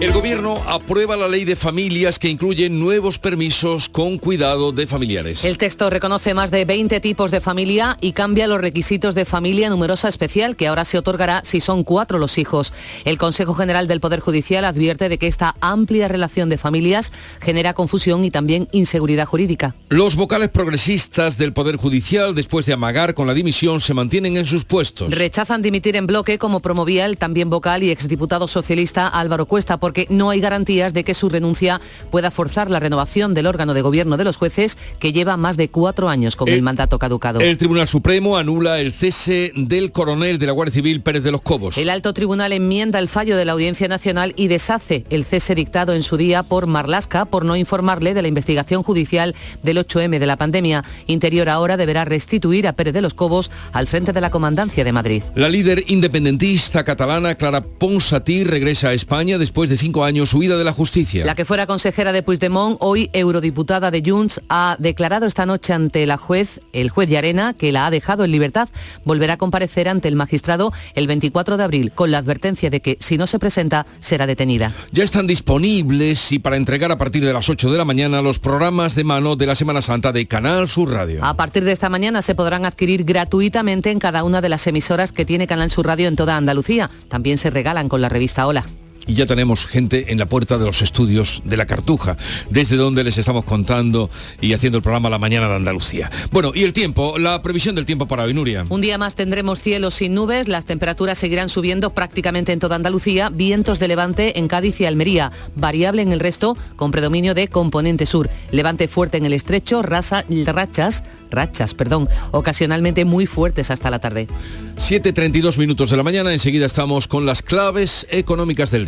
[0.00, 5.44] El gobierno aprueba la ley de familias que incluye nuevos permisos con cuidado de familiares.
[5.44, 9.68] El texto reconoce más de 20 tipos de familia y cambia los requisitos de familia
[9.68, 12.72] numerosa especial que ahora se otorgará si son cuatro los hijos.
[13.04, 17.74] El Consejo General del Poder Judicial advierte de que esta amplia relación de familias genera
[17.74, 19.74] confusión y también inseguridad jurídica.
[19.88, 24.46] Los vocales progresistas del Poder Judicial, después de amagar con la dimisión, se mantienen en
[24.46, 25.12] sus puestos.
[25.12, 30.06] Rechazan dimitir en bloque como promovía el también vocal y exdiputado socialista Álvaro Cuesta porque
[30.10, 34.18] no hay garantías de que su renuncia pueda forzar la renovación del órgano de gobierno
[34.18, 37.40] de los jueces que lleva más de cuatro años con el, mandato caducado.
[37.40, 41.40] El Tribunal Supremo anula el cese del coronel de la Guardia Civil Pérez de los
[41.40, 41.78] Cobos.
[41.78, 45.94] El alto tribunal enmienda el fallo de la Audiencia Nacional y deshace el cese dictado
[45.94, 50.26] en su día por Marlasca por no informarle de la investigación judicial del 8M de
[50.26, 50.84] la pandemia.
[51.06, 54.92] Interior ahora deberá restituir a Pérez de los Cobos al frente de la Comandancia de
[54.92, 55.22] Madrid.
[55.34, 60.64] La líder independentista catalana Clara Ponsatí regresa a España después de cinco años huida de
[60.64, 61.24] la justicia.
[61.24, 66.06] La que fuera consejera de Puigdemont, hoy eurodiputada de Junts, ha declarado esta noche ante
[66.06, 68.68] la juez, el juez Llarena, que la ha dejado en libertad.
[69.04, 72.96] Volverá a comparecer ante el magistrado el 24 de abril con la advertencia de que
[73.00, 74.72] si no se presenta será detenida.
[74.92, 78.38] Ya están disponibles y para entregar a partir de las 8 de la mañana los
[78.38, 81.24] programas de mano de la Semana Santa de Canal Sur Radio.
[81.24, 85.12] A partir de esta mañana se podrán adquirir gratuitamente en cada una de las emisoras
[85.12, 86.90] que tiene Canal Sur Radio en toda Andalucía.
[87.08, 88.64] También se regalan con la revista Hola
[89.06, 92.16] y ya tenemos gente en la puerta de los estudios de la Cartuja,
[92.50, 96.10] desde donde les estamos contando y haciendo el programa La Mañana de Andalucía.
[96.30, 98.66] Bueno, y el tiempo, la previsión del tiempo para hoy, Nuria.
[98.68, 103.30] Un día más tendremos cielos sin nubes, las temperaturas seguirán subiendo prácticamente en toda Andalucía,
[103.30, 108.06] vientos de levante en Cádiz y Almería, variable en el resto con predominio de componente
[108.06, 113.98] sur, levante fuerte en el estrecho, rasa, rachas, rachas, perdón, ocasionalmente muy fuertes hasta la
[113.98, 114.28] tarde.
[114.76, 118.86] 7.32 minutos de la mañana, enseguida estamos con las claves económicas del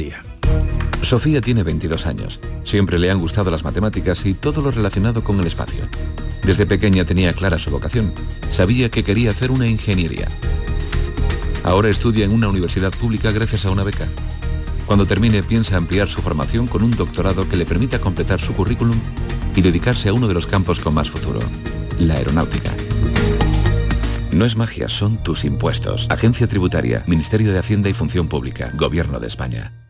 [1.02, 2.40] Sofía tiene 22 años.
[2.64, 5.88] Siempre le han gustado las matemáticas y todo lo relacionado con el espacio.
[6.44, 8.12] Desde pequeña tenía clara su vocación.
[8.50, 10.28] Sabía que quería hacer una ingeniería.
[11.64, 14.06] Ahora estudia en una universidad pública gracias a una beca.
[14.86, 18.98] Cuando termine piensa ampliar su formación con un doctorado que le permita completar su currículum
[19.54, 21.40] y dedicarse a uno de los campos con más futuro,
[21.98, 22.72] la aeronáutica.
[24.32, 26.06] No es magia, son tus impuestos.
[26.08, 29.89] Agencia Tributaria, Ministerio de Hacienda y Función Pública, Gobierno de España.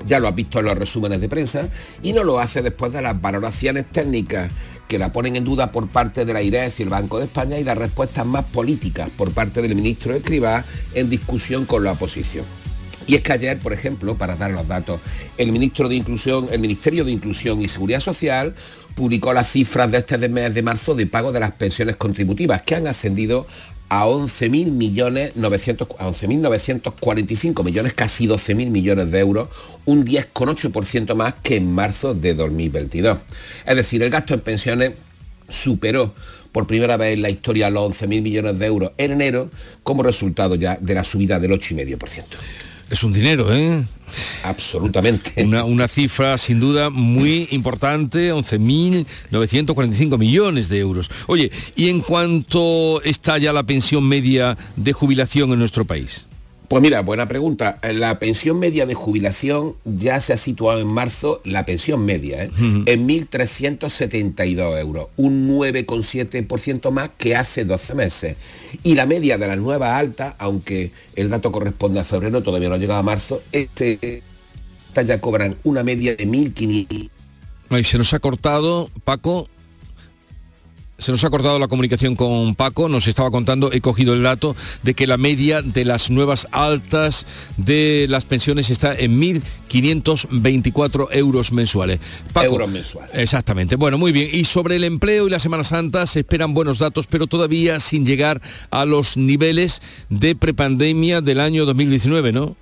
[0.04, 1.68] Ya lo has visto en los resúmenes de prensa
[2.02, 4.52] y no lo hace después de las valoraciones técnicas
[4.86, 7.58] que la ponen en duda por parte de la IREF y el Banco de España
[7.58, 12.44] y las respuestas más políticas por parte del ministro Escribá en discusión con la oposición.
[13.06, 15.00] Y es que ayer, por ejemplo, para dar los datos,
[15.38, 18.54] el ministro de Inclusión, el Ministerio de Inclusión y Seguridad Social
[18.94, 22.74] publicó las cifras de este mes de marzo de pago de las pensiones contributivas, que
[22.74, 23.46] han ascendido
[23.88, 29.48] a 11.000 millones 11.945 millones, casi 12.000 millones de euros,
[29.84, 33.18] un 10,8% más que en marzo de 2022.
[33.64, 34.94] Es decir, el gasto en pensiones
[35.48, 36.12] superó
[36.50, 39.50] por primera vez en la historia los 11.000 millones de euros en enero
[39.82, 42.24] como resultado ya de la subida del 8,5%.
[42.90, 43.84] Es un dinero, ¿eh?
[44.44, 45.44] Absolutamente.
[45.44, 51.10] Una, una cifra sin duda muy importante, 11.945 millones de euros.
[51.26, 56.25] Oye, ¿y en cuánto está ya la pensión media de jubilación en nuestro país?
[56.68, 57.78] Pues mira, buena pregunta.
[57.82, 62.50] La pensión media de jubilación ya se ha situado en marzo, la pensión media, ¿eh?
[62.58, 68.36] en 1.372 euros, un 9,7% más que hace 12 meses.
[68.82, 72.74] Y la media de las nuevas altas, aunque el dato corresponde a febrero, todavía no
[72.74, 74.22] ha llegado a marzo, este,
[74.94, 77.10] ya cobran una media de 1.500.
[77.68, 79.48] Ay, se nos ha cortado, Paco,
[81.06, 84.56] se nos ha cortado la comunicación con Paco, nos estaba contando, he cogido el dato
[84.82, 87.26] de que la media de las nuevas altas
[87.56, 92.00] de las pensiones está en 1.524 euros mensuales.
[92.34, 93.12] euros mensuales.
[93.14, 93.76] Exactamente.
[93.76, 94.30] Bueno, muy bien.
[94.32, 98.04] Y sobre el empleo y la Semana Santa se esperan buenos datos, pero todavía sin
[98.04, 102.56] llegar a los niveles de prepandemia del año 2019, ¿no?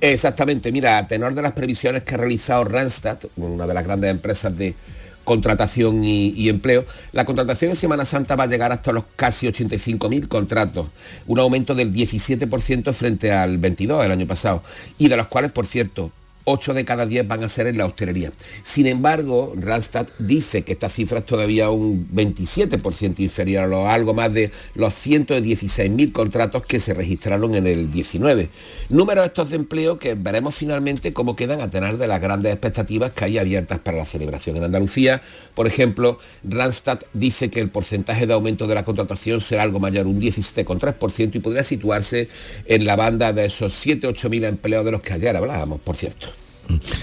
[0.00, 0.70] Exactamente.
[0.70, 4.56] Mira, a tenor de las previsiones que ha realizado Randstad, una de las grandes empresas
[4.56, 4.76] de
[5.24, 6.84] contratación y, empleo.
[7.12, 10.88] La contratación en Semana Santa va a llegar hasta los casi 85.000 contratos,
[11.26, 14.62] un aumento del 17% frente al 22 el año pasado,
[14.98, 16.12] y de los cuales, por cierto,
[16.44, 18.30] 8 de cada 10 van a ser en la hostelería.
[18.62, 24.32] Sin embargo, Randstad dice que esta cifra es todavía un 27% inferior a algo más
[24.32, 28.50] de los 116.000 contratos que se registraron en el 19.
[28.90, 33.12] Números estos de empleo que veremos finalmente cómo quedan a tener de las grandes expectativas
[33.12, 34.56] que hay abiertas para la celebración.
[34.56, 35.22] En Andalucía,
[35.54, 40.06] por ejemplo, Randstad dice que el porcentaje de aumento de la contratación será algo mayor,
[40.06, 42.28] un 17,3% y podría situarse
[42.66, 46.33] en la banda de esos 7-8.000 empleos de los que ayer hablábamos, por cierto.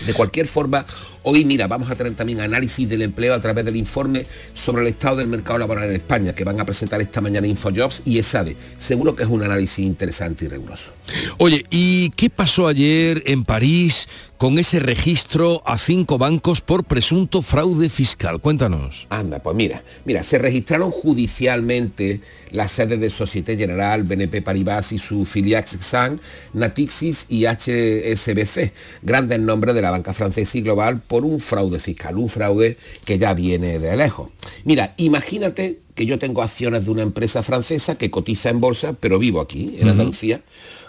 [0.06, 0.86] De cualquier forma,
[1.24, 4.88] hoy mira, vamos a tener también análisis del empleo a través del informe sobre el
[4.88, 8.56] estado del mercado laboral en España, que van a presentar esta mañana Infojobs y ESADE.
[8.78, 10.92] Seguro que es un análisis interesante y riguroso.
[11.38, 14.08] Oye, ¿y qué pasó ayer en París
[14.42, 18.42] con ese registro a cinco bancos por presunto fraude fiscal?
[18.42, 19.06] Cuéntanos.
[19.12, 24.98] Anda, pues mira, mira, se registraron judicialmente las sedes de Societe General, BNP Paribas y
[24.98, 26.20] su filial San,
[26.56, 28.74] Natixis y HSBC,
[29.04, 33.20] grandes nombres de la banca francesa y global por un fraude fiscal, un fraude que
[33.20, 34.32] ya viene de lejos.
[34.64, 39.20] Mira, imagínate que yo tengo acciones de una empresa francesa que cotiza en bolsa, pero
[39.20, 40.42] vivo aquí, en Andalucía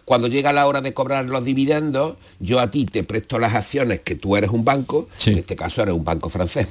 [0.04, 4.00] cuando llega la hora de cobrar los dividendos, yo a ti te presto las acciones
[4.00, 6.68] que tú eres un banco, en este caso eres un banco francés.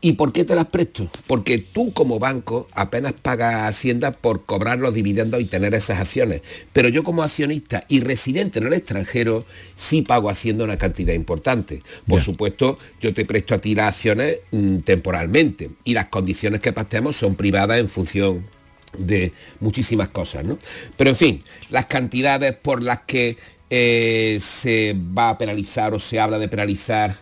[0.00, 1.08] ¿Y por qué te las presto?
[1.26, 6.42] Porque tú como banco apenas pagas Hacienda por cobrar los dividendos y tener esas acciones.
[6.72, 11.82] Pero yo como accionista y residente en el extranjero sí pago Hacienda una cantidad importante.
[12.06, 16.72] Por supuesto, yo te presto a ti las acciones mm, temporalmente y las condiciones que
[16.72, 18.55] pactemos son privadas en función
[18.98, 20.44] de muchísimas cosas.
[20.44, 20.58] ¿no?
[20.96, 23.36] Pero en fin, las cantidades por las que
[23.70, 27.16] eh, se va a penalizar o se habla de penalizar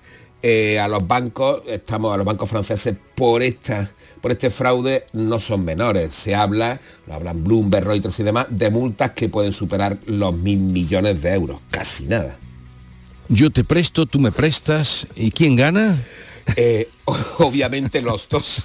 [0.46, 5.40] eh, a los bancos, estamos a los bancos franceses por esta, por este fraude no
[5.40, 6.14] son menores.
[6.14, 10.58] Se habla, lo hablan Bloomberg, Reuters y demás, de multas que pueden superar los mil
[10.58, 11.62] millones de euros.
[11.70, 12.36] Casi nada.
[13.30, 15.98] Yo te presto, tú me prestas, ¿y quién gana?
[16.56, 16.88] Eh,
[17.38, 18.62] obviamente los dos.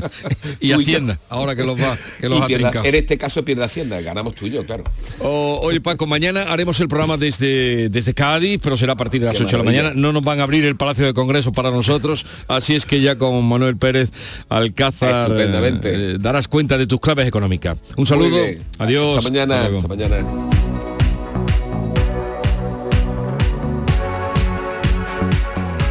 [0.60, 4.34] y Hacienda, ahora que los va, que los ha En este caso pierde Hacienda, ganamos
[4.34, 4.84] tú y yo, claro.
[5.20, 9.40] oye Paco, mañana haremos el programa desde, desde Cádiz, pero será a partir de las
[9.40, 9.92] 8 de la mañana.
[9.94, 13.16] No nos van a abrir el Palacio de Congreso para nosotros, así es que ya
[13.16, 14.10] con Manuel Pérez
[14.48, 17.78] Alcázar eh, darás cuenta de tus claves económicas.
[17.96, 18.36] Un saludo,
[18.78, 19.18] adiós.
[19.18, 19.62] Hasta mañana.
[19.62, 20.59] Hasta mañana.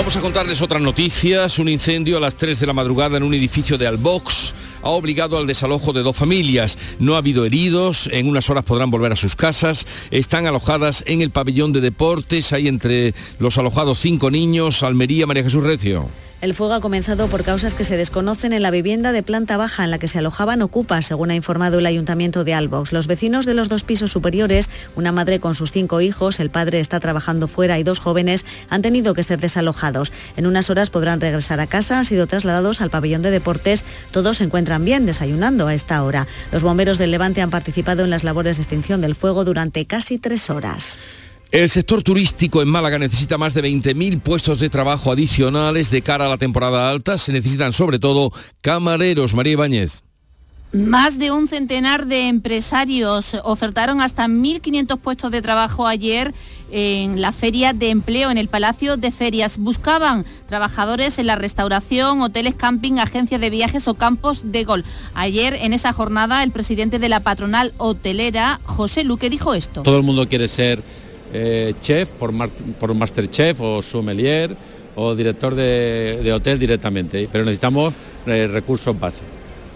[0.00, 1.58] Vamos a contarles otras noticias.
[1.58, 5.36] Un incendio a las 3 de la madrugada en un edificio de Albox ha obligado
[5.36, 6.78] al desalojo de dos familias.
[6.98, 9.86] No ha habido heridos, en unas horas podrán volver a sus casas.
[10.10, 12.54] Están alojadas en el pabellón de deportes.
[12.54, 14.82] Hay entre los alojados cinco niños.
[14.82, 16.08] Almería, María Jesús Recio.
[16.40, 19.84] El fuego ha comenzado por causas que se desconocen en la vivienda de planta baja
[19.84, 22.94] en la que se alojaban ocupas, según ha informado el Ayuntamiento de Albox.
[22.94, 26.80] Los vecinos de los dos pisos superiores, una madre con sus cinco hijos, el padre
[26.80, 30.12] está trabajando fuera y dos jóvenes han tenido que ser desalojados.
[30.38, 33.84] En unas horas podrán regresar a casa, han sido trasladados al pabellón de deportes.
[34.10, 36.26] Todos se encuentran bien desayunando a esta hora.
[36.52, 40.16] Los bomberos del Levante han participado en las labores de extinción del fuego durante casi
[40.16, 40.98] tres horas.
[41.52, 46.26] El sector turístico en Málaga necesita más de 20.000 puestos de trabajo adicionales de cara
[46.26, 47.18] a la temporada alta.
[47.18, 48.30] Se necesitan sobre todo
[48.60, 49.34] camareros.
[49.34, 50.04] María Ibáñez.
[50.72, 56.32] Más de un centenar de empresarios ofertaron hasta 1.500 puestos de trabajo ayer
[56.70, 59.58] en la feria de empleo en el Palacio de Ferias.
[59.58, 64.84] Buscaban trabajadores en la restauración, hoteles, camping, agencias de viajes o campos de gol.
[65.14, 69.82] Ayer en esa jornada el presidente de la patronal hotelera, José Luque, dijo esto.
[69.82, 70.80] Todo el mundo quiere ser
[71.32, 72.32] eh, chef por,
[72.78, 74.56] por Masterchef o sommelier
[74.96, 77.94] o director de, hotel directamente, pero necesitamos
[78.26, 79.28] eh, recursos básicos.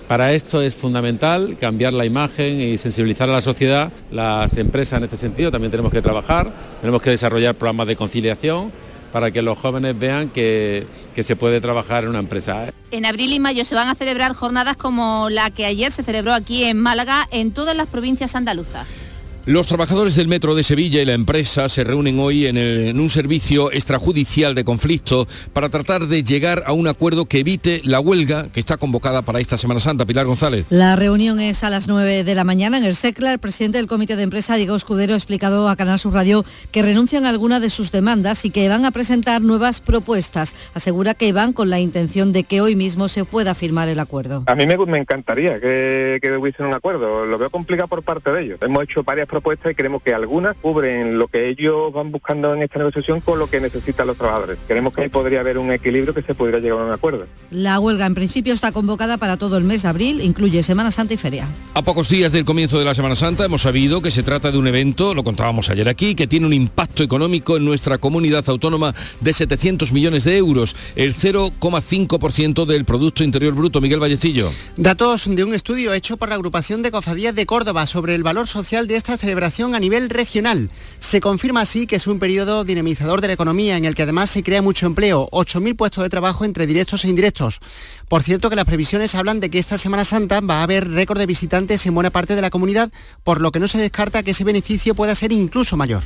[0.09, 3.91] Para esto es fundamental cambiar la imagen y sensibilizar a la sociedad.
[4.11, 8.71] Las empresas en este sentido también tenemos que trabajar, tenemos que desarrollar programas de conciliación
[9.13, 12.67] para que los jóvenes vean que, que, se puede trabajar en una empresa.
[12.91, 16.35] En abril y mayo se van a celebrar jornadas como la que ayer se celebró
[16.35, 19.07] aquí en Málaga en todas las provincias andaluzas.
[19.47, 23.71] Los trabajadores del Metro de Sevilla y la empresa se reúnen hoy en, un servicio
[23.71, 28.61] extrajudicial de conflicto para tratar de llegar a un acuerdo que evite la huelga que
[28.61, 30.07] está convocada para esta Semana Santa.
[30.07, 30.65] Pilar González.
[30.71, 33.35] La reunión es a las 9 de la mañana en el SECLA.
[33.35, 36.43] El presidente del Comité de Empresa, Diego Escudero, ha explicado a Canal Sur Radio
[36.73, 40.55] que renuncian a alguna de sus demandas y que van a presentar nuevas propuestas.
[40.73, 44.45] Asegura que van con la intención de que hoy mismo se pueda firmar el acuerdo.
[44.47, 47.27] A mí me, encantaría que, que hubiesen un acuerdo.
[47.27, 48.59] Lo veo complicado por parte de ellos.
[48.63, 52.63] Hemos hecho varias propuestas y creemos que algunas cubren lo que ellos van buscando en
[52.63, 54.59] esta negociación con lo que necesitan los trabajadores.
[54.67, 57.27] Creemos que ahí podría haber un equilibrio que se pudiera llegar a un acuerdo.
[57.51, 61.15] La huelga en principio está convocada para todo el mes de abril, incluye Semana Santa
[61.15, 61.47] y Feria.
[61.75, 64.59] A pocos días del comienzo de la Semana Santa hemos sabido que se trata de
[64.59, 68.95] un evento, lo contábamos ayer aquí, que tiene un impacto económico en nuestra comunidad autónoma
[69.21, 73.75] de 700 millones de euros, el 0,5% del Producto Interior Bruto.
[73.81, 74.51] Miguel Vallecillo.
[74.77, 78.49] Datos de un estudio hecho por la agrupación de cofradías de Córdoba sobre el valor
[78.49, 80.69] social de esta celebración a nivel regional.
[81.01, 84.29] Se confirma así que es un periodo dinamizador de la economía en el que además
[84.29, 87.61] se crea mucho empleo, 8.000 puestos de trabajo entre directos e indirectos.
[88.07, 91.19] Por cierto que las previsiones hablan de que esta Semana Santa va a haber récord
[91.19, 94.33] de visitantes en buena parte de la comunidad, por lo que no se descarta que
[94.33, 96.03] ese beneficio pueda ser incluso mayor.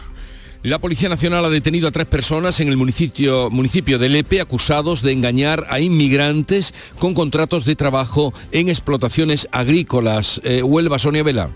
[0.63, 5.03] La Policía Nacional ha detenido a tres personas en el municipio, municipio de Lepe acusados
[5.03, 10.41] de engañar a inmigrantes con contratos de trabajo en explotaciones agrícolas.
[10.45, 11.51] Eh, Huelva, Sonia Vela.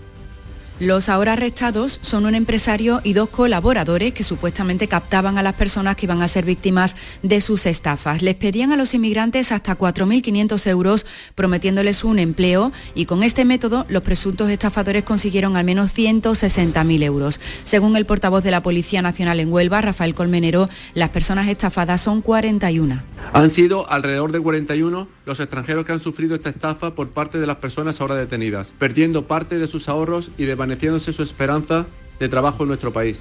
[0.79, 5.95] Los ahora arrestados son un empresario y dos colaboradores que supuestamente captaban a las personas
[5.95, 8.23] que iban a ser víctimas de sus estafas.
[8.23, 11.05] Les pedían a los inmigrantes hasta 4.500 euros
[11.35, 17.39] prometiéndoles un empleo y con este método los presuntos estafadores consiguieron al menos 160.000 euros.
[17.65, 22.21] Según el portavoz de la Policía Nacional en Huelva, Rafael Colmenero, las personas estafadas son
[22.21, 23.03] 41.
[23.31, 27.47] Han sido alrededor de 41 los extranjeros que han sufrido esta estafa por parte de
[27.47, 31.85] las personas ahora detenidas, perdiendo parte de sus ahorros y desvaneciéndose su esperanza
[32.19, 33.17] de trabajo en nuestro país.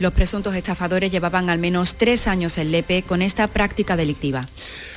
[0.00, 4.46] Los presuntos estafadores llevaban al menos tres años en Lepe con esta práctica delictiva.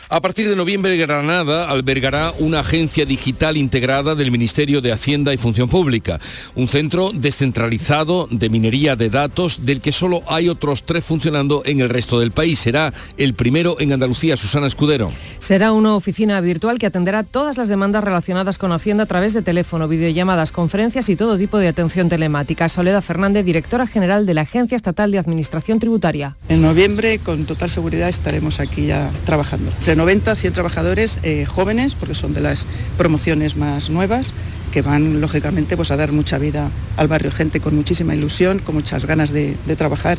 [0.10, 5.38] A partir de noviembre, Granada albergará una agencia digital integrada del Ministerio de Hacienda y
[5.38, 6.22] Función Pública,
[6.56, 11.82] un centro descentralizado de minería de datos del que solo hay otros tres funcionando en
[11.82, 12.60] el resto del país.
[12.60, 15.12] Será el primero en Andalucía, Susana Escudero.
[15.40, 19.42] Será una oficina virtual que atenderá todas las demandas relacionadas con Hacienda a través de
[19.42, 22.70] teléfono, videollamadas, conferencias y todo tipo de atención telemática.
[22.70, 26.38] Soledad Fernández, directora general de la Agencia Estatal de Administración Tributaria.
[26.48, 29.70] En noviembre, con total seguridad, estaremos aquí ya trabajando.
[29.98, 32.68] 90 100 trabajadores eh, jóvenes, porque son de las
[32.98, 34.34] promociones más nuevas,
[34.72, 38.76] que van lógicamente pues, a dar mucha vida al barrio, gente con muchísima ilusión, con
[38.76, 40.18] muchas ganas de, de trabajar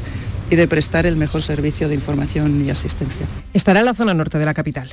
[0.51, 3.27] y de prestar el mejor servicio de información y asistencia.
[3.55, 4.91] Estará en la zona norte de la capital.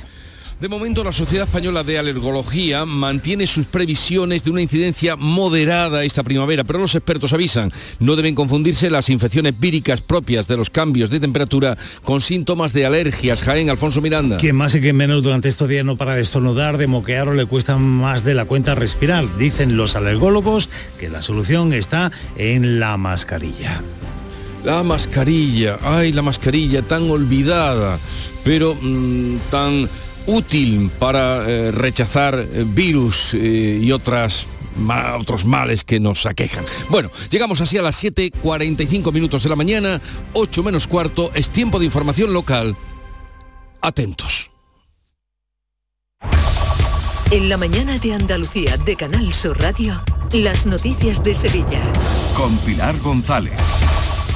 [0.60, 6.22] De momento, la Sociedad Española de Alergología mantiene sus previsiones de una incidencia moderada esta
[6.22, 7.68] primavera, pero los expertos avisan,
[8.00, 12.86] no deben confundirse las infecciones víricas propias de los cambios de temperatura con síntomas de
[12.86, 13.42] alergias.
[13.42, 14.38] Jaén, Alfonso Miranda.
[14.38, 17.34] Que más y que menos durante estos días no para de estornudar, de moquear o
[17.34, 19.26] le cuesta más de la cuenta respirar.
[19.36, 23.82] Dicen los alergólogos que la solución está en la mascarilla.
[24.64, 27.98] La mascarilla, ay, la mascarilla tan olvidada,
[28.42, 29.86] pero mmm, tan
[30.26, 34.46] útil para eh, rechazar eh, virus eh, y otras
[34.76, 36.64] ma otros males que nos aquejan.
[36.90, 40.00] Bueno, llegamos así a las 7.45 minutos de la mañana,
[40.34, 42.76] 8 menos cuarto, es tiempo de información local.
[43.80, 44.50] Atentos.
[47.30, 50.00] En la mañana de Andalucía de Canal Sur Radio,
[50.32, 51.82] las noticias de Sevilla.
[52.36, 53.58] Con Pilar González.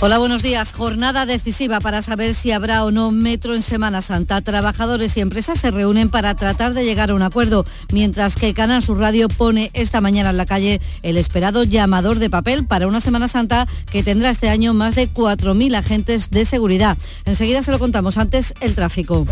[0.03, 0.73] Hola, buenos días.
[0.73, 4.41] Jornada decisiva para saber si habrá o no metro en Semana Santa.
[4.41, 8.81] Trabajadores y empresas se reúnen para tratar de llegar a un acuerdo, mientras que Canal
[8.81, 13.03] Sur Radio pone esta mañana en la calle el esperado llamador de papel para una
[13.03, 16.97] Semana Santa que tendrá este año más de 4.000 agentes de seguridad.
[17.27, 19.27] Enseguida se lo contamos antes el tráfico.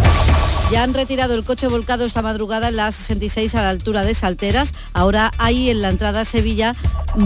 [0.71, 4.13] Ya han retirado el coche volcado esta madrugada en la 66 a la altura de
[4.13, 4.75] Salteras.
[4.93, 6.75] Ahora hay en la entrada a Sevilla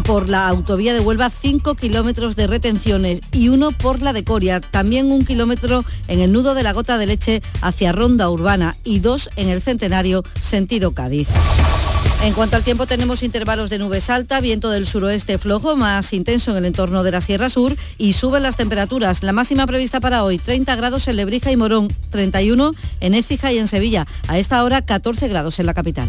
[0.05, 4.61] por la autovía de Huelva 5 kilómetros de retenciones y uno por la de Coria.
[4.61, 9.01] También un kilómetro en el nudo de la gota de leche hacia Ronda Urbana y
[9.01, 11.28] dos en el Centenario sentido Cádiz.
[12.22, 16.53] En cuanto al tiempo tenemos intervalos de nubes alta, viento del suroeste flojo, más intenso
[16.53, 19.24] en el entorno de la Sierra Sur y suben las temperaturas.
[19.24, 23.59] La máxima prevista para hoy, 30 grados en Lebrija y Morón, 31 en Écija y
[23.59, 24.07] en Sevilla.
[24.28, 26.09] A esta hora 14 grados en la capital.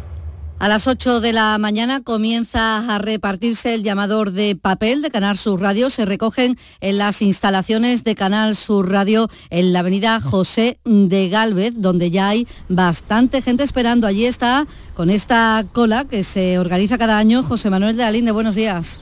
[0.61, 5.35] A las 8 de la mañana comienza a repartirse el llamador de papel de Canal
[5.35, 5.89] Sur Radio.
[5.89, 11.73] Se recogen en las instalaciones de Canal Sur Radio en la avenida José de Galvez,
[11.77, 14.05] donde ya hay bastante gente esperando.
[14.05, 18.31] Allí está con esta cola que se organiza cada año José Manuel de Alinde.
[18.31, 19.01] Buenos días.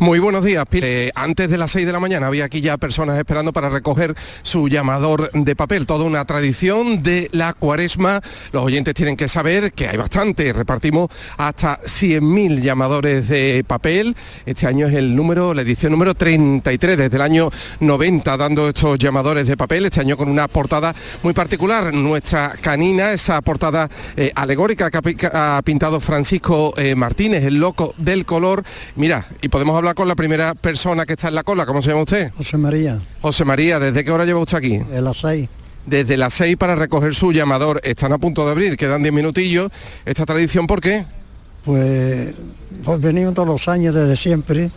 [0.00, 0.64] Muy buenos días.
[0.72, 4.14] Eh, antes de las 6 de la mañana había aquí ya personas esperando para recoger
[4.42, 5.86] su llamador de papel.
[5.86, 8.20] Toda una tradición de la cuaresma.
[8.52, 10.52] Los oyentes tienen que saber que hay bastante.
[10.52, 14.16] Repartimos hasta 100.000 llamadores de papel.
[14.46, 18.98] Este año es el número, la edición número 33 desde el año 90 dando estos
[18.98, 19.84] llamadores de papel.
[19.84, 21.92] Este año con una portada muy particular.
[21.92, 27.94] Nuestra canina, esa portada eh, alegórica que ha, ha, pintado Francisco eh, Martínez, el loco
[27.98, 28.64] del color.
[28.96, 31.66] Mira, y podemos hablar con la primera persona que está en la cola.
[31.66, 32.32] ¿Cómo se llama usted?
[32.36, 33.00] José María.
[33.20, 34.78] José María, ¿desde qué hora lleva usted aquí?
[34.78, 35.48] De las seis.
[35.84, 37.80] Desde las seis para recoger su llamador.
[37.82, 39.70] Están a punto de abrir, quedan diez minutillos.
[40.04, 41.04] ¿Esta tradición por qué?
[41.64, 42.34] Pues,
[42.84, 44.70] pues venimos todos los años desde siempre.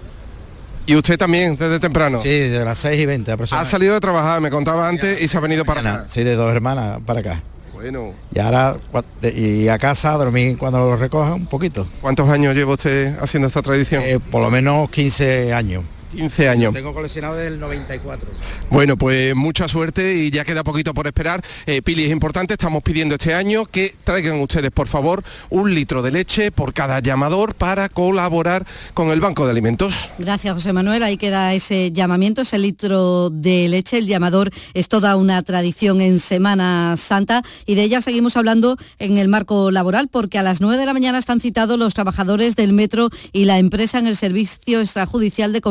[0.88, 2.20] ¿Y usted también, desde temprano?
[2.22, 5.38] Sí, desde las 6 y 20 Ha salido de trabajar, me contaba antes, y se
[5.38, 6.06] ha venido para acá.
[6.08, 7.42] Sí, de dos hermanas para acá.
[7.86, 8.16] Bueno.
[8.34, 8.78] Y ahora,
[9.22, 11.86] y a casa a dormir cuando lo recoja un poquito.
[12.02, 14.02] ¿Cuántos años lleva usted haciendo esta tradición?
[14.04, 15.84] Eh, por lo menos 15 años.
[16.12, 16.74] 15 años.
[16.74, 18.28] Lo tengo coleccionado desde el 94.
[18.70, 21.42] Bueno, pues mucha suerte y ya queda poquito por esperar.
[21.66, 26.02] Eh, Pili, es importante, estamos pidiendo este año que traigan ustedes, por favor, un litro
[26.02, 30.12] de leche por cada llamador para colaborar con el Banco de Alimentos.
[30.18, 31.04] Gracias, José Manuel.
[31.04, 33.98] Ahí queda ese llamamiento, ese litro de leche.
[33.98, 39.18] El llamador es toda una tradición en Semana Santa y de ella seguimos hablando en
[39.18, 42.74] el marco laboral porque a las 9 de la mañana están citados los trabajadores del
[42.74, 45.62] metro y la empresa en el servicio extrajudicial de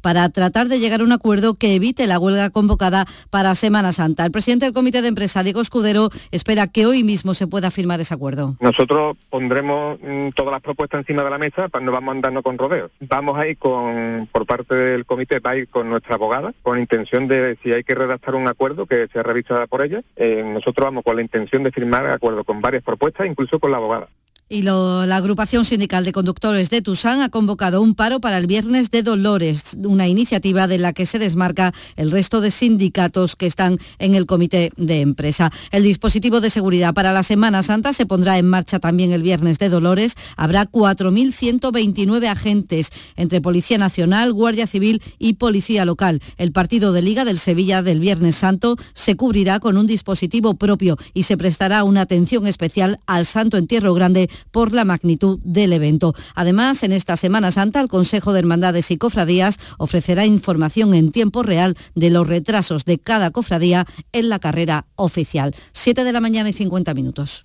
[0.00, 4.24] para tratar de llegar a un acuerdo que evite la huelga convocada para Semana Santa.
[4.24, 8.00] El presidente del Comité de Empresa, Diego Escudero, espera que hoy mismo se pueda firmar
[8.00, 8.56] ese acuerdo.
[8.60, 12.58] Nosotros pondremos mm, todas las propuestas encima de la mesa, para no vamos andando con
[12.58, 12.90] rodeos.
[13.00, 16.78] Vamos a ir con, por parte del comité, va a ir con nuestra abogada, con
[16.78, 20.02] intención de si hay que redactar un acuerdo que sea revisada por ella.
[20.16, 23.76] Eh, nosotros vamos con la intención de firmar acuerdo con varias propuestas, incluso con la
[23.78, 24.08] abogada.
[24.52, 28.90] Y la agrupación sindical de conductores de Tusán ha convocado un paro para el viernes
[28.90, 33.78] de Dolores, una iniciativa de la que se desmarca el resto de sindicatos que están
[33.98, 35.50] en el comité de empresa.
[35.70, 39.58] El dispositivo de seguridad para la Semana Santa se pondrá en marcha también el viernes
[39.58, 40.16] de Dolores.
[40.36, 46.20] Habrá 4.129 agentes entre Policía Nacional, Guardia Civil y Policía Local.
[46.36, 50.98] El partido de Liga del Sevilla del Viernes Santo se cubrirá con un dispositivo propio
[51.14, 56.14] y se prestará una atención especial al Santo Entierro Grande por la magnitud del evento.
[56.34, 61.42] Además, en esta Semana Santa, el Consejo de Hermandades y Cofradías ofrecerá información en tiempo
[61.42, 65.54] real de los retrasos de cada cofradía en la carrera oficial.
[65.72, 67.44] 7 de la mañana y 50 minutos.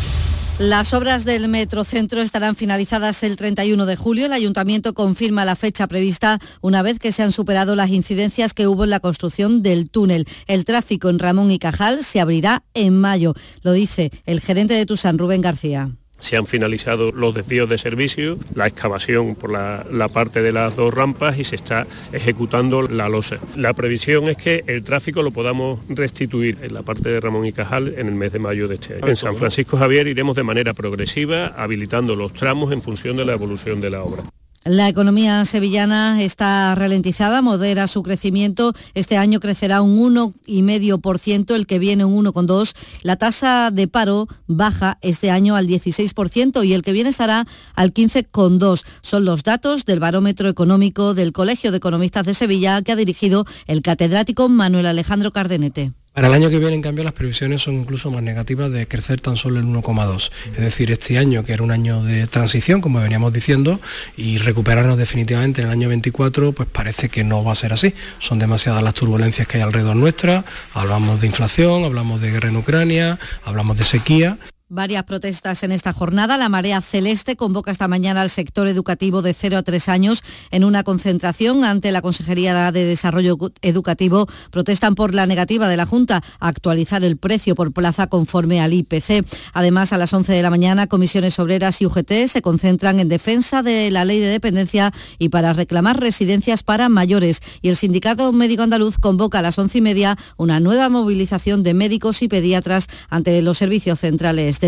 [0.59, 4.27] Las obras del Metrocentro estarán finalizadas el 31 de julio.
[4.27, 8.67] El ayuntamiento confirma la fecha prevista una vez que se han superado las incidencias que
[8.67, 10.27] hubo en la construcción del túnel.
[10.47, 13.33] El tráfico en Ramón y Cajal se abrirá en mayo,
[13.63, 15.91] lo dice el gerente de Tusan, Rubén García.
[16.21, 20.75] Se han finalizado los desvíos de servicio, la excavación por la, la, parte de las
[20.75, 23.39] dos rampas y se está ejecutando la losa.
[23.55, 27.51] La previsión es que el tráfico lo podamos restituir en la parte de Ramón y
[27.51, 29.07] Cajal en el mes de mayo de este año.
[29.07, 33.33] En San Francisco Javier iremos de manera progresiva habilitando los tramos en función de la
[33.33, 34.23] evolución de la obra.
[34.63, 38.73] La economía sevillana está ralentizada, modera su crecimiento.
[38.93, 42.75] Este año crecerá un 1,5%, el que viene un 1,2%.
[43.01, 47.91] La tasa de paro baja este año al 16% y el que viene estará al
[47.91, 48.83] 15,2%.
[49.01, 53.45] Son los datos del barómetro económico del Colegio de Economistas de Sevilla que ha dirigido
[53.65, 55.91] el catedrático Manuel Alejandro Cardenete.
[56.13, 59.21] Para el año que viene, en cambio, las previsiones son incluso más negativas de crecer
[59.21, 60.29] tan solo el 1,2.
[60.51, 63.79] Es decir, este año, que era un año de transición, como veníamos diciendo,
[64.17, 67.93] y recuperarnos definitivamente en el año 24, pues parece que no va a ser así.
[68.19, 70.43] Son demasiadas las turbulencias que hay alrededor nuestra.
[70.73, 74.37] Hablamos de inflación, hablamos de guerra en Ucrania, hablamos de sequía.
[74.73, 76.37] Varias protestas en esta jornada.
[76.37, 80.63] La Marea Celeste convoca esta mañana al sector educativo de 0 a 3 años en
[80.63, 84.27] una concentración ante la Consejería de Desarrollo Educativo.
[84.49, 88.71] Protestan por la negativa de la Junta a actualizar el precio por plaza conforme al
[88.71, 89.25] IPC.
[89.51, 93.63] Además, a las 11 de la mañana, comisiones obreras y UGT se concentran en defensa
[93.63, 97.41] de la ley de dependencia y para reclamar residencias para mayores.
[97.61, 101.73] Y el Sindicato Médico Andaluz convoca a las 11 y media una nueva movilización de
[101.73, 104.60] médicos y pediatras ante los servicios centrales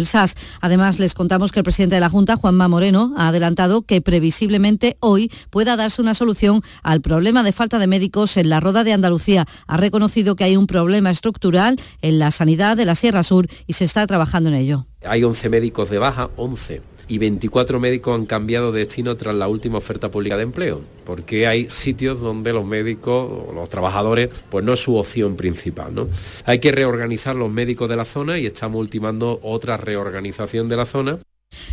[0.61, 4.97] Además, les contamos que el presidente de la Junta, Juanma Moreno, ha adelantado que previsiblemente
[4.99, 8.93] hoy pueda darse una solución al problema de falta de médicos en la Roda de
[8.93, 9.45] Andalucía.
[9.67, 13.73] Ha reconocido que hay un problema estructural en la sanidad de la Sierra Sur y
[13.73, 14.87] se está trabajando en ello.
[15.05, 19.47] Hay 11 médicos de baja, 11 y 24 médicos han cambiado de destino tras la
[19.47, 24.63] última oferta pública de empleo, porque hay sitios donde los médicos o los trabajadores pues
[24.63, 26.07] no es su opción principal.
[26.45, 30.85] Hay que reorganizar los médicos de la zona y estamos ultimando otra reorganización de la
[30.85, 31.19] zona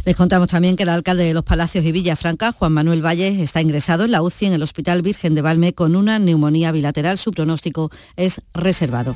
[0.04, 3.60] Les contamos también que el alcalde de Los Palacios y Villafranca, Juan Manuel Valle, está
[3.60, 7.18] ingresado en la UCI en el Hospital Virgen de Valme con una neumonía bilateral.
[7.18, 9.14] Su pronóstico es reservado.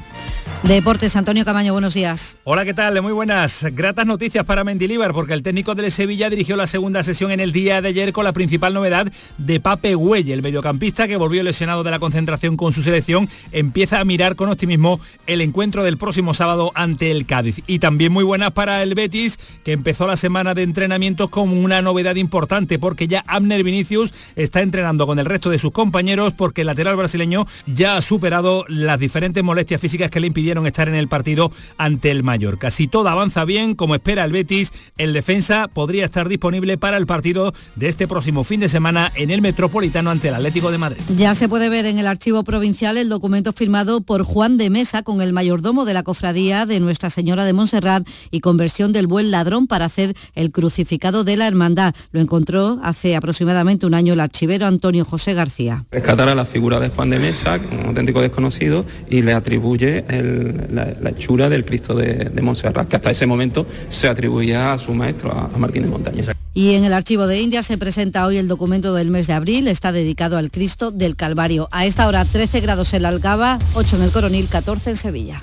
[0.62, 2.39] Deportes, Antonio Camaño, buenos días.
[2.45, 3.01] Hola, ¿qué tal?
[3.03, 3.67] Muy buenas.
[3.73, 7.53] Gratas noticias para Mendilíbar porque el técnico del Sevilla dirigió la segunda sesión en el
[7.53, 11.85] día de ayer con la principal novedad de Pape Güelle, el mediocampista que volvió lesionado
[11.85, 16.33] de la concentración con su selección, empieza a mirar con optimismo el encuentro del próximo
[16.33, 17.61] sábado ante el Cádiz.
[17.67, 21.83] Y también muy buenas para el Betis, que empezó la semana de entrenamientos con una
[21.83, 26.63] novedad importante porque ya Abner Vinicius está entrenando con el resto de sus compañeros porque
[26.63, 30.95] el lateral brasileño ya ha superado las diferentes molestias físicas que le impidieron estar en
[30.95, 32.71] el partido ante el Mallorca.
[32.71, 37.07] Si todo avanza bien, como espera el Betis, el defensa podría estar disponible para el
[37.07, 41.03] partido de este próximo fin de semana en el Metropolitano ante el Atlético de Madrid.
[41.17, 45.03] Ya se puede ver en el archivo provincial el documento firmado por Juan de Mesa
[45.03, 49.31] con el mayordomo de la cofradía de Nuestra Señora de Montserrat y conversión del buen
[49.31, 51.95] ladrón para hacer el crucificado de la hermandad.
[52.13, 55.85] Lo encontró hace aproximadamente un año el archivero Antonio José García.
[55.91, 60.55] Rescatar a la figura de Juan de Mesa, un auténtico desconocido, y le atribuye el
[60.73, 65.33] la, hechura del Cristo de, Montserrat, que hasta ese momento se atribuía a su maestro,
[65.33, 66.23] a, a Martínez Montaña.
[66.53, 69.69] Y en el archivo de India se presenta hoy el documento del mes de abril,
[69.69, 71.69] está dedicado al Cristo del Calvario.
[71.73, 75.43] A esta hora 13 grados en la Algaba, 8 en el Coronil, 14 en Sevilla.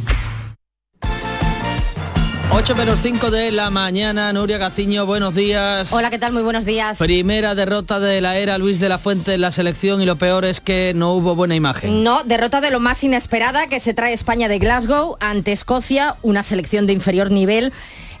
[2.53, 5.93] 8 menos 5 de la mañana, Nuria Gaciño, buenos días.
[5.93, 6.33] Hola, ¿qué tal?
[6.33, 6.97] Muy buenos días.
[6.97, 10.43] Primera derrota de la era Luis de la Fuente en la selección y lo peor
[10.43, 12.03] es que no hubo buena imagen.
[12.03, 16.43] No, derrota de lo más inesperada que se trae España de Glasgow ante Escocia, una
[16.43, 17.71] selección de inferior nivel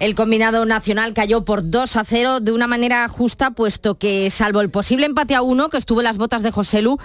[0.01, 4.61] el combinado nacional cayó por 2 a 0 de una manera justa, puesto que salvo
[4.61, 6.97] el posible empate a 1 que estuvo en las botas de José Lu,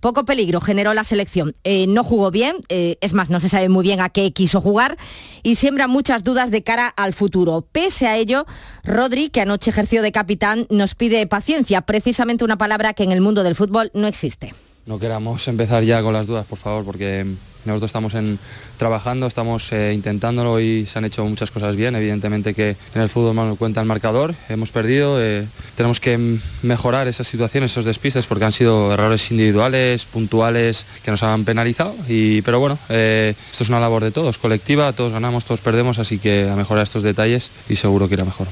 [0.00, 1.54] poco peligro generó la selección.
[1.64, 4.60] Eh, no jugó bien, eh, es más, no se sabe muy bien a qué quiso
[4.60, 4.98] jugar
[5.42, 7.66] y siembra muchas dudas de cara al futuro.
[7.72, 8.44] Pese a ello,
[8.84, 13.22] Rodri, que anoche ejerció de capitán, nos pide paciencia, precisamente una palabra que en el
[13.22, 14.52] mundo del fútbol no existe.
[14.84, 17.24] No queramos empezar ya con las dudas, por favor, porque
[17.64, 18.38] nosotros estamos en,
[18.76, 21.94] trabajando, estamos eh, intentándolo y se han hecho muchas cosas bien.
[21.94, 25.46] Evidentemente que en el fútbol nos cuenta el marcador, hemos perdido, eh,
[25.76, 31.22] tenemos que mejorar esas situaciones, esos despistes, porque han sido errores individuales, puntuales, que nos
[31.22, 31.94] han penalizado.
[32.08, 35.98] Y, pero bueno, eh, esto es una labor de todos, colectiva, todos ganamos, todos perdemos,
[35.98, 38.48] así que a mejorar estos detalles y seguro que irá mejor.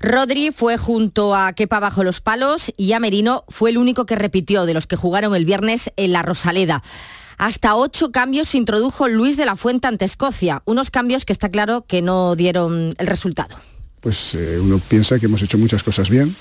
[0.00, 4.16] Rodri fue junto a Kepa bajo los palos y a Merino fue el único que
[4.16, 6.82] repitió de los que jugaron el viernes en la Rosaleda.
[7.38, 11.84] Hasta ocho cambios introdujo Luis de la Fuente ante Escocia, unos cambios que está claro
[11.86, 13.56] que no dieron el resultado
[14.04, 16.36] pues eh, uno piensa que hemos hecho muchas cosas bien,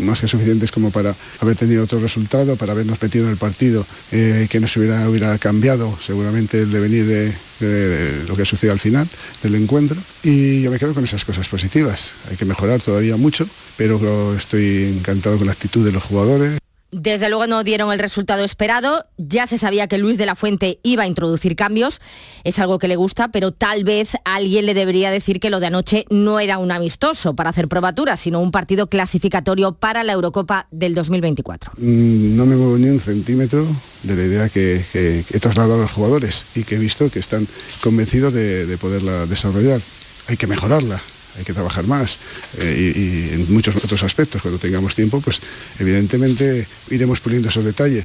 [0.00, 3.86] más que suficientes como para haber tenido otro resultado, para habernos metido en el partido,
[4.10, 9.08] eh, que nos hubiera, cambiado seguramente el devenir de, de, lo que sucedió al final
[9.44, 9.96] del encuentro.
[10.24, 12.10] Y yo me quedo con esas cosas positivas.
[12.28, 16.58] Hay que mejorar todavía mucho, pero estoy encantado con la actitud de los jugadores.
[16.96, 19.04] Desde luego no dieron el resultado esperado.
[19.16, 22.00] Ya se sabía que Luis de la Fuente iba a introducir cambios.
[22.44, 25.66] Es algo que le gusta, pero tal vez alguien le debería decir que lo de
[25.66, 30.68] anoche no era un amistoso para hacer probaturas, sino un partido clasificatorio para la Eurocopa
[30.70, 31.72] del 2024.
[31.78, 33.66] Mm, no me muevo ni un centímetro
[34.04, 37.48] de la idea que, he trasladado a los jugadores y que he visto que están
[37.82, 39.80] convencidos de poderla desarrollar.
[40.28, 41.00] Hay que mejorarla,
[41.36, 42.18] hay que trabajar más
[42.58, 44.42] eh, y, en muchos otros aspectos.
[44.42, 45.40] Cuando tengamos tiempo, pues
[45.78, 48.04] evidentemente iremos puliendo esos detalles.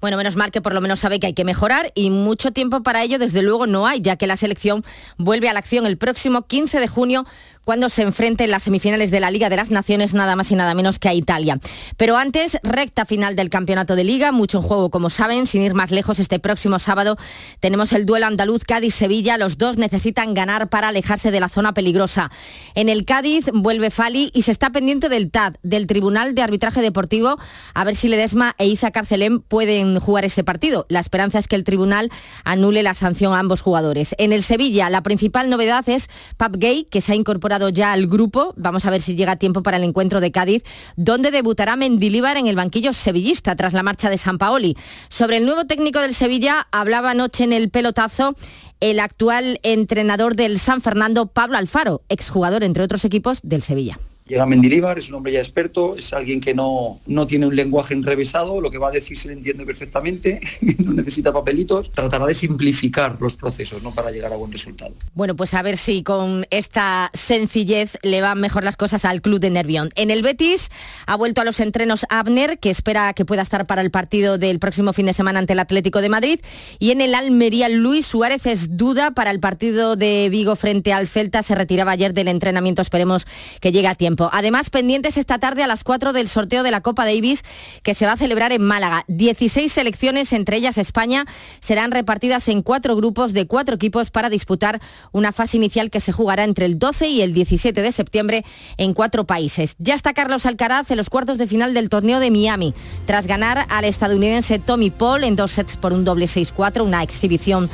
[0.00, 2.82] Bueno, menos mal que por lo menos sabe que hay que mejorar y mucho tiempo
[2.82, 4.84] para ello desde luego no hay, ya que la selección
[5.16, 7.26] vuelve a la acción el próximo 15 de junio
[7.68, 10.54] cuando se enfrente en las semifinales de la Liga de las Naciones nada más y
[10.54, 11.60] nada menos que a Italia.
[11.98, 15.74] Pero antes, recta final del campeonato de liga, mucho en juego como saben, sin ir
[15.74, 17.18] más lejos este próximo sábado
[17.60, 22.30] tenemos el duelo andaluz Cádiz-Sevilla, los dos necesitan ganar para alejarse de la zona peligrosa.
[22.74, 26.80] En el Cádiz vuelve Fali y se está pendiente del TAD, del Tribunal de Arbitraje
[26.80, 27.36] Deportivo,
[27.74, 30.86] a ver si Ledesma e Iza Carcelén pueden jugar este partido.
[30.88, 32.10] La esperanza es que el tribunal
[32.44, 34.14] anule la sanción a ambos jugadores.
[34.16, 36.08] En el Sevilla, la principal novedad es
[36.38, 38.54] Pap Gay, que se ha incorporado ya al grupo.
[38.56, 40.62] Vamos a ver si llega tiempo para el encuentro de Cádiz,
[40.94, 44.76] donde debutará Mendilíbar en el banquillo sevillista tras la marcha de San Paoli.
[45.08, 48.36] Sobre el nuevo técnico del Sevilla hablaba anoche en el pelotazo
[48.78, 53.98] el actual entrenador del San Fernando, Pablo Alfaro, exjugador entre otros equipos del Sevilla
[54.28, 57.94] Llega Mendilíbar, es un hombre ya experto, es alguien que no, no tiene un lenguaje
[57.94, 60.40] enrevesado, lo que va a decir se le entiende perfectamente,
[60.78, 63.94] no necesita papelitos, tratará de simplificar los procesos ¿no?
[63.94, 64.92] para llegar a buen resultado.
[65.14, 69.40] Bueno, pues a ver si con esta sencillez le van mejor las cosas al club
[69.40, 69.88] de Nervión.
[69.94, 70.68] En el Betis
[71.06, 74.58] ha vuelto a los entrenos Abner, que espera que pueda estar para el partido del
[74.58, 76.40] próximo fin de semana ante el Atlético de Madrid.
[76.78, 81.08] Y en el Almería, Luis Suárez es duda para el partido de Vigo frente al
[81.08, 81.42] Celta.
[81.42, 83.26] Se retiraba ayer del entrenamiento, esperemos
[83.60, 83.94] que llegue a
[84.32, 87.42] Además, pendientes esta tarde a las 4 del sorteo de la Copa Davis
[87.82, 89.04] que se va a celebrar en Málaga.
[89.08, 91.26] 16 selecciones, entre ellas España,
[91.60, 94.80] serán repartidas en cuatro grupos de cuatro equipos para disputar
[95.12, 98.44] una fase inicial que se jugará entre el 12 y el 17 de septiembre
[98.76, 99.76] en cuatro países.
[99.78, 102.74] Ya está Carlos Alcaraz en los cuartos de final del torneo de Miami,
[103.06, 107.70] tras ganar al estadounidense Tommy Paul en dos sets por un doble 6-4, una exhibición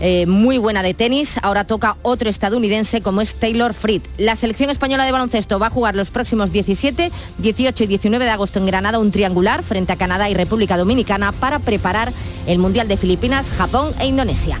[0.00, 1.38] eh, muy buena de tenis.
[1.42, 4.08] Ahora toca otro estadounidense como es Taylor Fritz.
[4.18, 8.30] La selección española de baloncesto va a jugar los próximos 17, 18 y 19 de
[8.30, 12.12] agosto en Granada un triangular frente a Canadá y República Dominicana para preparar
[12.46, 14.60] el Mundial de Filipinas, Japón e Indonesia.